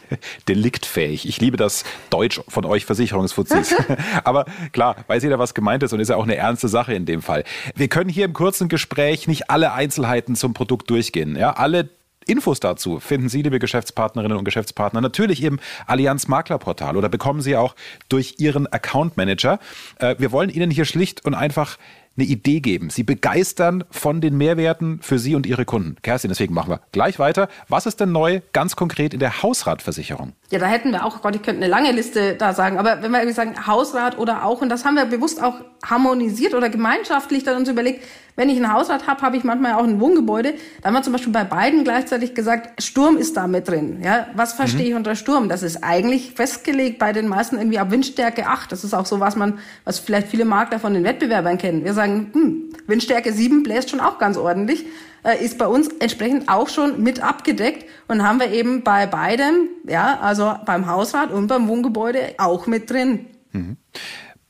Deliktfähig. 0.47 1.27
Ich 1.27 1.39
liebe 1.39 1.55
das 1.55 1.83
Deutsch 2.09 2.41
von 2.47 2.65
euch 2.65 2.85
Versicherungsfuzis. 2.85 3.75
Aber 4.23 4.45
klar, 4.73 4.97
weiß 5.07 5.23
jeder, 5.23 5.39
was 5.39 5.53
gemeint 5.53 5.83
ist 5.83 5.93
und 5.93 5.99
ist 5.99 6.09
ja 6.09 6.15
auch 6.15 6.23
eine 6.23 6.35
ernste 6.35 6.67
Sache 6.67 6.93
in 6.93 7.05
dem 7.05 7.21
Fall. 7.21 7.43
Wir 7.75 7.87
können 7.87 8.09
hier 8.09 8.25
im 8.25 8.33
kurzen 8.33 8.67
Gespräch 8.69 9.27
nicht 9.27 9.49
alle 9.49 9.73
Einzelheiten 9.73 10.35
zum 10.35 10.53
Produkt 10.53 10.89
durchgehen. 10.89 11.35
Ja, 11.35 11.51
alle 11.51 11.89
Infos 12.27 12.59
dazu 12.59 12.99
finden 12.99 13.29
Sie, 13.29 13.41
liebe 13.41 13.59
Geschäftspartnerinnen 13.59 14.37
und 14.37 14.43
Geschäftspartner, 14.43 15.01
natürlich 15.01 15.43
im 15.43 15.59
Allianz 15.85 16.27
Maklerportal 16.27 16.97
oder 16.97 17.09
bekommen 17.09 17.41
Sie 17.41 17.55
auch 17.55 17.75
durch 18.09 18.35
Ihren 18.37 18.67
Account 18.67 19.17
Manager. 19.17 19.59
Äh, 19.99 20.15
wir 20.17 20.31
wollen 20.31 20.49
Ihnen 20.49 20.69
hier 20.69 20.85
schlicht 20.85 21.25
und 21.25 21.33
einfach 21.33 21.77
eine 22.17 22.27
Idee 22.27 22.59
geben, 22.59 22.89
sie 22.89 23.03
begeistern 23.03 23.83
von 23.91 24.21
den 24.21 24.37
Mehrwerten 24.37 24.99
für 25.01 25.19
Sie 25.19 25.35
und 25.35 25.45
Ihre 25.45 25.65
Kunden. 25.65 25.97
Kerstin, 26.01 26.29
deswegen 26.29 26.53
machen 26.53 26.71
wir 26.71 26.81
gleich 26.91 27.19
weiter. 27.19 27.47
Was 27.67 27.85
ist 27.85 27.99
denn 27.99 28.11
neu 28.11 28.41
ganz 28.53 28.75
konkret 28.75 29.13
in 29.13 29.19
der 29.19 29.43
Hausratversicherung? 29.43 30.33
Ja, 30.49 30.57
da 30.59 30.65
hätten 30.65 30.91
wir 30.91 31.05
auch, 31.05 31.21
Gott, 31.21 31.35
ich 31.35 31.43
könnte 31.43 31.61
eine 31.61 31.69
lange 31.69 31.91
Liste 31.91 32.35
da 32.35 32.53
sagen, 32.53 32.79
aber 32.79 33.03
wenn 33.03 33.11
wir 33.11 33.19
irgendwie 33.19 33.35
sagen 33.35 33.67
Hausrat 33.67 34.17
oder 34.17 34.45
auch, 34.45 34.61
und 34.61 34.69
das 34.69 34.83
haben 34.83 34.95
wir 34.95 35.05
bewusst 35.05 35.43
auch 35.43 35.55
harmonisiert 35.85 36.55
oder 36.55 36.69
gemeinschaftlich 36.69 37.43
dann 37.43 37.57
uns 37.57 37.69
überlegt, 37.69 38.03
wenn 38.37 38.49
ich 38.49 38.57
ein 38.57 38.71
Hausrat 38.71 39.07
habe, 39.07 39.21
habe 39.23 39.35
ich 39.35 39.43
manchmal 39.43 39.73
auch 39.73 39.83
ein 39.83 39.99
Wohngebäude. 39.99 40.53
Da 40.81 40.87
haben 40.87 40.93
wir 40.93 41.01
zum 41.01 41.11
Beispiel 41.11 41.33
bei 41.33 41.43
beiden 41.43 41.83
gleichzeitig 41.83 42.35
gesagt, 42.35 42.81
Sturm 42.81 43.17
ist 43.17 43.35
da 43.35 43.47
mit 43.47 43.67
drin. 43.67 43.99
Ja, 44.03 44.27
was 44.35 44.53
verstehe 44.53 44.83
mhm. 44.83 44.87
ich 44.87 44.93
unter 44.93 45.15
Sturm? 45.15 45.49
Das 45.49 45.63
ist 45.63 45.83
eigentlich 45.83 46.31
festgelegt 46.31 46.99
bei 46.99 47.11
den 47.11 47.27
meisten 47.27 47.57
irgendwie 47.57 47.79
ab 47.79 47.91
Windstärke 47.91 48.47
8. 48.47 48.71
Das 48.71 48.85
ist 48.85 48.93
auch 48.93 49.05
so, 49.05 49.19
was 49.19 49.35
man, 49.35 49.59
was 49.83 49.99
vielleicht 49.99 50.27
viele 50.27 50.45
Makler 50.45 50.79
von 50.79 50.93
den 50.93 51.03
Wettbewerbern 51.03 51.57
kennen. 51.57 51.83
Wir 51.83 51.93
sagen, 51.93 52.29
hm, 52.31 52.73
Windstärke 52.85 53.33
7 53.33 53.63
bläst 53.63 53.89
schon 53.89 53.99
auch 53.99 54.19
ganz 54.19 54.37
ordentlich 54.37 54.85
äh, 55.23 55.43
ist 55.43 55.57
bei 55.57 55.67
uns 55.67 55.89
entsprechend 55.99 56.47
auch 56.47 56.69
schon 56.69 57.03
mit 57.03 57.21
abgedeckt 57.21 57.85
und 58.07 58.23
haben 58.23 58.39
wir 58.39 58.51
eben 58.51 58.83
bei 58.83 59.07
beidem, 59.07 59.69
ja, 59.85 60.19
also 60.21 60.55
beim 60.65 60.87
Hausrat 60.87 61.31
und 61.31 61.47
beim 61.47 61.67
Wohngebäude 61.67 62.35
auch 62.37 62.67
mit 62.67 62.89
drin. 62.89 63.27
Mhm. 63.51 63.77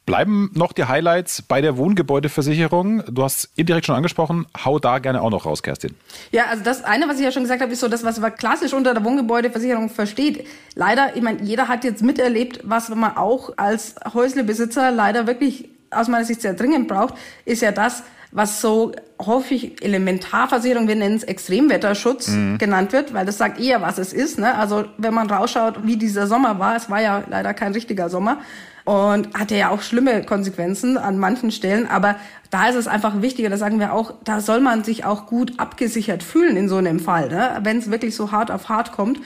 Bleiben 0.07 0.49
noch 0.53 0.71
die 0.71 0.85
Highlights 0.85 1.41
bei 1.41 1.59
der 1.59 1.75
Wohngebäudeversicherung. 1.75 3.03
Du 3.11 3.23
hast 3.23 3.49
indirekt 3.57 3.87
schon 3.87 3.95
angesprochen. 3.95 4.47
Hau 4.63 4.79
da 4.79 4.99
gerne 4.99 5.21
auch 5.21 5.29
noch 5.29 5.45
raus, 5.45 5.61
Kerstin. 5.61 5.95
Ja, 6.31 6.45
also 6.49 6.63
das 6.63 6.85
eine, 6.85 7.09
was 7.09 7.17
ich 7.17 7.25
ja 7.25 7.31
schon 7.33 7.43
gesagt 7.43 7.61
habe, 7.61 7.73
ist 7.73 7.81
so 7.81 7.89
das, 7.89 8.05
was 8.05 8.17
man 8.17 8.33
klassisch 8.33 8.73
unter 8.73 8.93
der 8.93 9.03
Wohngebäudeversicherung 9.03 9.89
versteht. 9.89 10.47
Leider, 10.75 11.17
ich 11.17 11.21
meine, 11.21 11.43
jeder 11.43 11.67
hat 11.67 11.83
jetzt 11.83 12.03
miterlebt, 12.03 12.61
was 12.63 12.87
man 12.87 13.17
auch 13.17 13.51
als 13.57 13.95
Häuslebesitzer 14.13 14.91
leider 14.91 15.27
wirklich 15.27 15.67
aus 15.91 16.07
meiner 16.07 16.23
Sicht 16.23 16.41
sehr 16.41 16.53
dringend 16.53 16.87
braucht, 16.87 17.15
ist 17.43 17.61
ja 17.61 17.73
das, 17.73 18.03
was 18.31 18.61
so 18.61 18.93
häufig 19.21 19.83
Elementarversicherung, 19.83 20.87
wir 20.87 20.95
nennen 20.95 21.17
es 21.17 21.23
Extremwetterschutz, 21.23 22.29
mhm. 22.29 22.57
genannt 22.57 22.93
wird, 22.93 23.13
weil 23.13 23.25
das 23.25 23.37
sagt 23.37 23.59
eher, 23.59 23.81
was 23.81 23.97
es 23.97 24.13
ist. 24.13 24.39
Ne? 24.39 24.55
Also 24.55 24.85
wenn 24.97 25.13
man 25.13 25.29
rausschaut, 25.29 25.85
wie 25.85 25.97
dieser 25.97 26.27
Sommer 26.27 26.59
war, 26.59 26.77
es 26.77 26.89
war 26.89 27.01
ja 27.01 27.23
leider 27.29 27.53
kein 27.53 27.73
richtiger 27.73 28.09
Sommer, 28.09 28.39
und 28.87 29.37
hatte 29.37 29.57
ja 29.57 29.69
auch 29.69 29.81
schlimme 29.81 30.23
Konsequenzen 30.23 30.97
an 30.97 31.19
manchen 31.19 31.51
Stellen. 31.51 31.89
Aber 31.89 32.15
da 32.51 32.69
ist 32.69 32.75
es 32.75 32.87
einfach 32.87 33.21
wichtiger, 33.21 33.49
da 33.49 33.57
sagen 33.57 33.81
wir 33.81 33.91
auch, 33.91 34.13
da 34.23 34.39
soll 34.39 34.61
man 34.61 34.85
sich 34.85 35.03
auch 35.03 35.25
gut 35.25 35.59
abgesichert 35.59 36.23
fühlen 36.23 36.55
in 36.55 36.69
so 36.69 36.77
einem 36.77 37.01
Fall, 37.01 37.27
ne? 37.27 37.59
wenn 37.63 37.79
es 37.79 37.91
wirklich 37.91 38.15
so 38.15 38.31
hart 38.31 38.49
auf 38.49 38.69
hart 38.69 38.93
kommt. 38.93 39.19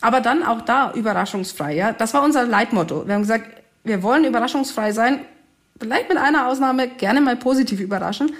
Aber 0.00 0.20
dann 0.20 0.44
auch 0.44 0.60
da 0.60 0.92
überraschungsfrei. 0.92 1.74
Ja? 1.74 1.92
Das 1.92 2.14
war 2.14 2.22
unser 2.22 2.44
Leitmotto. 2.44 3.08
Wir 3.08 3.14
haben 3.14 3.22
gesagt, 3.22 3.46
wir 3.82 4.04
wollen 4.04 4.24
überraschungsfrei 4.24 4.92
sein, 4.92 5.22
vielleicht 5.80 6.08
mit 6.08 6.16
einer 6.16 6.46
Ausnahme, 6.46 6.86
gerne 6.86 7.20
mal 7.20 7.34
positiv 7.34 7.80
überraschen. 7.80 8.32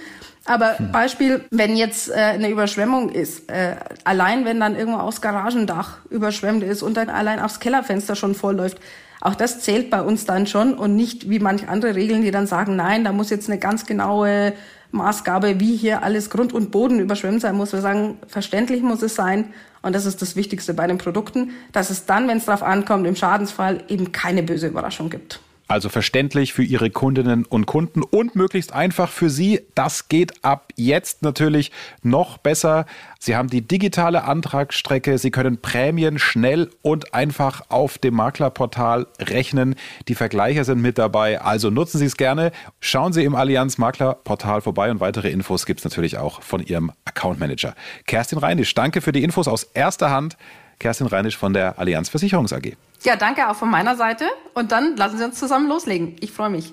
Aber 0.45 0.79
hm. 0.79 0.93
Beispiel, 0.93 1.45
wenn 1.51 1.77
jetzt 1.77 2.11
äh, 2.11 2.15
eine 2.15 2.49
Überschwemmung 2.49 3.09
ist, 3.09 3.51
äh, 3.51 3.75
allein 4.05 4.45
wenn 4.45 4.61
dann 4.61 4.77
irgendwo 4.77 5.01
aufs 5.01 5.21
Garagendach 5.21 5.99
überschwemmt 6.11 6.63
ist 6.63 6.85
und 6.85 6.97
dann 6.97 7.11
allein 7.11 7.41
aufs 7.41 7.59
Kellerfenster 7.59 8.15
schon 8.15 8.37
vollläuft, 8.37 8.79
auch 9.21 9.35
das 9.35 9.61
zählt 9.61 9.91
bei 9.91 10.03
uns 10.03 10.25
dann 10.25 10.47
schon 10.47 10.75
und 10.75 10.97
nicht 10.97 11.29
wie 11.29 11.39
manche 11.39 11.69
andere 11.69 11.95
Regeln, 11.95 12.23
die 12.23 12.31
dann 12.31 12.47
sagen, 12.47 12.77
nein, 12.77 13.05
da 13.05 13.13
muss 13.13 13.31
jetzt 13.31 13.51
eine 13.51 13.59
ganz 13.59 13.85
genaue 13.85 14.55
Maßgabe, 14.93 15.61
wie 15.61 15.77
hier 15.77 16.03
alles 16.03 16.31
Grund 16.31 16.53
und 16.53 16.71
Boden 16.71 16.99
überschwemmt 17.01 17.43
sein 17.43 17.57
muss. 17.57 17.73
Wir 17.73 17.81
sagen, 17.81 18.19
verständlich 18.27 18.83
muss 18.83 19.03
es 19.03 19.15
sein. 19.15 19.53
Und 19.83 19.95
das 19.95 20.07
ist 20.07 20.21
das 20.21 20.37
Wichtigste 20.37 20.75
bei 20.75 20.87
den 20.87 20.99
Produkten, 20.99 21.53
dass 21.73 21.91
es 21.91 22.07
dann, 22.07 22.29
wenn 22.29 22.39
es 22.39 22.47
darauf 22.47 22.63
ankommt, 22.63 23.07
im 23.07 23.17
Schadensfall 23.17 23.85
eben 23.89 24.13
keine 24.13 24.43
böse 24.43 24.67
Überraschung 24.67 25.11
gibt. 25.11 25.41
Also 25.71 25.89
verständlich 25.89 26.53
für 26.53 26.65
Ihre 26.65 26.91
Kundinnen 26.91 27.45
und 27.45 27.67
Kunden 27.67 28.03
und 28.03 28.35
möglichst 28.35 28.73
einfach 28.73 29.09
für 29.09 29.31
Sie. 29.31 29.61
Das 29.77 30.09
geht 30.09 30.45
ab 30.45 30.73
jetzt 30.75 31.23
natürlich 31.23 31.71
noch 32.03 32.39
besser. 32.39 32.87
Sie 33.21 33.37
haben 33.37 33.49
die 33.49 33.63
digitale 33.63 34.25
Antragsstrecke. 34.25 35.17
Sie 35.17 35.31
können 35.31 35.61
Prämien 35.63 36.19
schnell 36.19 36.71
und 36.83 37.15
einfach 37.15 37.63
auf 37.69 37.99
dem 37.99 38.15
Maklerportal 38.15 39.07
rechnen. 39.21 39.77
Die 40.09 40.17
Vergleiche 40.17 40.65
sind 40.65 40.83
mit 40.83 40.99
dabei. 40.99 41.41
Also 41.41 41.71
nutzen 41.71 41.99
Sie 41.99 42.07
es 42.07 42.17
gerne. 42.17 42.51
Schauen 42.81 43.13
Sie 43.13 43.23
im 43.23 43.37
Allianz 43.37 43.79
Maklerportal 43.79 44.63
vorbei 44.63 44.91
und 44.91 44.99
weitere 44.99 45.31
Infos 45.31 45.67
gibt 45.67 45.79
es 45.79 45.85
natürlich 45.85 46.19
auch 46.19 46.43
von 46.43 46.67
Ihrem 46.67 46.91
Account 47.05 47.39
Manager. 47.39 47.77
Kerstin 48.09 48.39
Reinisch, 48.39 48.75
danke 48.75 49.01
für 49.01 49.13
die 49.13 49.23
Infos 49.23 49.47
aus 49.47 49.63
erster 49.63 50.11
Hand. 50.11 50.37
Kerstin 50.81 51.07
Reinisch 51.07 51.37
von 51.37 51.53
der 51.53 51.79
Allianz 51.79 52.09
Versicherungs 52.09 52.53
AG. 52.53 52.73
Ja, 53.05 53.15
danke 53.15 53.49
auch 53.49 53.55
von 53.55 53.71
meiner 53.71 53.97
Seite. 53.97 54.25
Und 54.55 54.73
dann 54.73 54.97
lassen 54.97 55.19
Sie 55.19 55.25
uns 55.25 55.39
zusammen 55.39 55.69
loslegen. 55.69 56.17
Ich 56.21 56.33
freue 56.33 56.51
mich. 56.51 56.73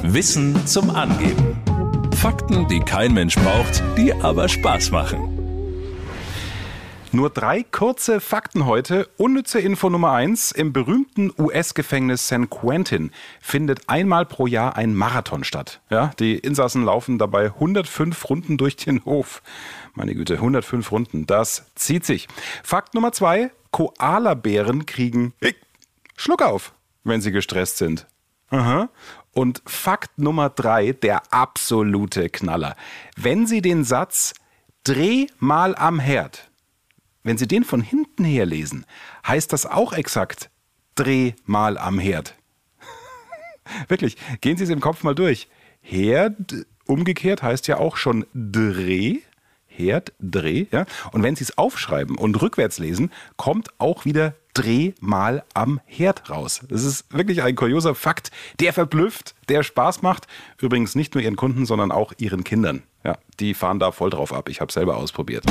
Wissen 0.00 0.66
zum 0.66 0.90
Angeben. 0.90 1.60
Fakten, 2.14 2.66
die 2.68 2.80
kein 2.80 3.12
Mensch 3.12 3.34
braucht, 3.34 3.82
die 3.98 4.14
aber 4.14 4.48
Spaß 4.48 4.92
machen. 4.92 5.31
Nur 7.14 7.28
drei 7.28 7.62
kurze 7.62 8.20
Fakten 8.20 8.64
heute. 8.64 9.06
Unnütze 9.18 9.60
Info 9.60 9.90
Nummer 9.90 10.12
eins. 10.12 10.50
Im 10.50 10.72
berühmten 10.72 11.30
US-Gefängnis 11.36 12.26
San 12.26 12.48
Quentin 12.48 13.10
findet 13.38 13.86
einmal 13.90 14.24
pro 14.24 14.46
Jahr 14.46 14.76
ein 14.76 14.94
Marathon 14.94 15.44
statt. 15.44 15.82
Ja, 15.90 16.12
die 16.18 16.38
Insassen 16.38 16.86
laufen 16.86 17.18
dabei 17.18 17.48
105 17.48 18.30
Runden 18.30 18.56
durch 18.56 18.76
den 18.76 19.04
Hof. 19.04 19.42
Meine 19.92 20.14
Güte, 20.14 20.34
105 20.36 20.90
Runden. 20.90 21.26
Das 21.26 21.66
zieht 21.74 22.06
sich. 22.06 22.28
Fakt 22.64 22.94
Nummer 22.94 23.12
zwei. 23.12 23.50
Koalabären 23.72 24.86
kriegen 24.86 25.34
Schluck 26.16 26.40
auf, 26.40 26.72
wenn 27.04 27.20
sie 27.20 27.30
gestresst 27.30 27.76
sind. 27.76 28.06
Aha. 28.48 28.88
Und 29.34 29.62
Fakt 29.66 30.18
Nummer 30.18 30.48
drei, 30.48 30.92
der 30.92 31.22
absolute 31.30 32.30
Knaller. 32.30 32.74
Wenn 33.16 33.46
Sie 33.46 33.60
den 33.60 33.84
Satz 33.84 34.32
Dreh 34.84 35.26
mal 35.38 35.76
am 35.76 36.00
Herd 36.00 36.51
wenn 37.22 37.38
Sie 37.38 37.46
den 37.46 37.64
von 37.64 37.80
hinten 37.80 38.24
her 38.24 38.46
lesen, 38.46 38.84
heißt 39.26 39.52
das 39.52 39.66
auch 39.66 39.92
exakt 39.92 40.50
Dreh 40.94 41.32
mal 41.46 41.78
am 41.78 41.98
Herd. 41.98 42.34
Wirklich, 43.88 44.16
gehen 44.40 44.56
Sie 44.56 44.64
es 44.64 44.70
im 44.70 44.80
Kopf 44.80 45.02
mal 45.02 45.14
durch. 45.14 45.48
Herd 45.80 46.66
umgekehrt 46.86 47.42
heißt 47.42 47.66
ja 47.68 47.78
auch 47.78 47.96
schon 47.96 48.26
Dreh. 48.34 49.18
Herd, 49.66 50.12
Dreh, 50.20 50.66
ja. 50.70 50.84
Und 51.12 51.22
wenn 51.22 51.34
Sie 51.34 51.44
es 51.44 51.56
aufschreiben 51.56 52.18
und 52.18 52.40
rückwärts 52.42 52.78
lesen, 52.78 53.10
kommt 53.36 53.68
auch 53.78 54.04
wieder 54.04 54.34
Dreh 54.52 54.92
mal 55.00 55.44
am 55.54 55.80
Herd 55.86 56.28
raus. 56.28 56.60
Das 56.68 56.84
ist 56.84 57.10
wirklich 57.10 57.42
ein 57.42 57.56
kurioser 57.56 57.94
Fakt, 57.94 58.30
der 58.60 58.74
verblüfft, 58.74 59.34
der 59.48 59.62
Spaß 59.62 60.02
macht. 60.02 60.26
Übrigens 60.60 60.94
nicht 60.94 61.14
nur 61.14 61.24
Ihren 61.24 61.36
Kunden, 61.36 61.64
sondern 61.64 61.90
auch 61.90 62.12
Ihren 62.18 62.44
Kindern. 62.44 62.82
Ja, 63.02 63.16
die 63.40 63.54
fahren 63.54 63.78
da 63.78 63.92
voll 63.92 64.10
drauf 64.10 64.34
ab. 64.34 64.50
Ich 64.50 64.60
habe 64.60 64.70
selber 64.70 64.98
ausprobiert. 64.98 65.44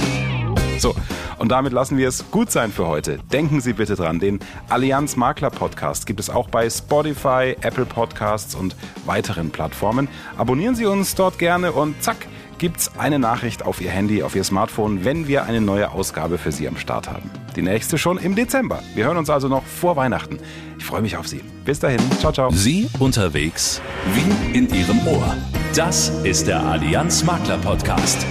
So, 0.77 0.95
und 1.37 1.49
damit 1.49 1.73
lassen 1.73 1.97
wir 1.97 2.07
es 2.07 2.29
gut 2.31 2.51
sein 2.51 2.71
für 2.71 2.87
heute. 2.87 3.19
Denken 3.31 3.61
Sie 3.61 3.73
bitte 3.73 3.95
dran, 3.95 4.19
den 4.19 4.39
Allianz 4.69 5.15
Makler 5.15 5.49
Podcast 5.49 6.05
gibt 6.05 6.19
es 6.19 6.29
auch 6.29 6.49
bei 6.49 6.69
Spotify, 6.69 7.55
Apple 7.61 7.85
Podcasts 7.85 8.55
und 8.55 8.75
weiteren 9.05 9.51
Plattformen. 9.51 10.07
Abonnieren 10.37 10.75
Sie 10.75 10.85
uns 10.85 11.13
dort 11.15 11.37
gerne 11.39 11.71
und 11.71 12.01
zack, 12.01 12.27
gibt's 12.57 12.91
eine 12.97 13.17
Nachricht 13.17 13.65
auf 13.65 13.81
Ihr 13.81 13.89
Handy, 13.89 14.21
auf 14.21 14.35
Ihr 14.35 14.43
Smartphone, 14.43 15.03
wenn 15.03 15.27
wir 15.27 15.43
eine 15.45 15.61
neue 15.61 15.91
Ausgabe 15.91 16.37
für 16.37 16.51
Sie 16.51 16.67
am 16.67 16.77
Start 16.77 17.09
haben. 17.09 17.29
Die 17.55 17.63
nächste 17.63 17.97
schon 17.97 18.17
im 18.17 18.35
Dezember. 18.35 18.81
Wir 18.93 19.05
hören 19.05 19.17
uns 19.17 19.29
also 19.31 19.47
noch 19.47 19.63
vor 19.63 19.95
Weihnachten. 19.95 20.37
Ich 20.77 20.85
freue 20.85 21.01
mich 21.01 21.17
auf 21.17 21.27
Sie. 21.27 21.41
Bis 21.65 21.79
dahin. 21.79 21.99
Ciao, 22.19 22.31
ciao. 22.31 22.51
Sie 22.51 22.87
unterwegs 22.99 23.81
wie 24.13 24.57
in 24.57 24.73
Ihrem 24.73 25.05
Ohr. 25.07 25.35
Das 25.75 26.09
ist 26.23 26.47
der 26.47 26.61
Allianz 26.63 27.23
Makler 27.23 27.57
Podcast. 27.57 28.25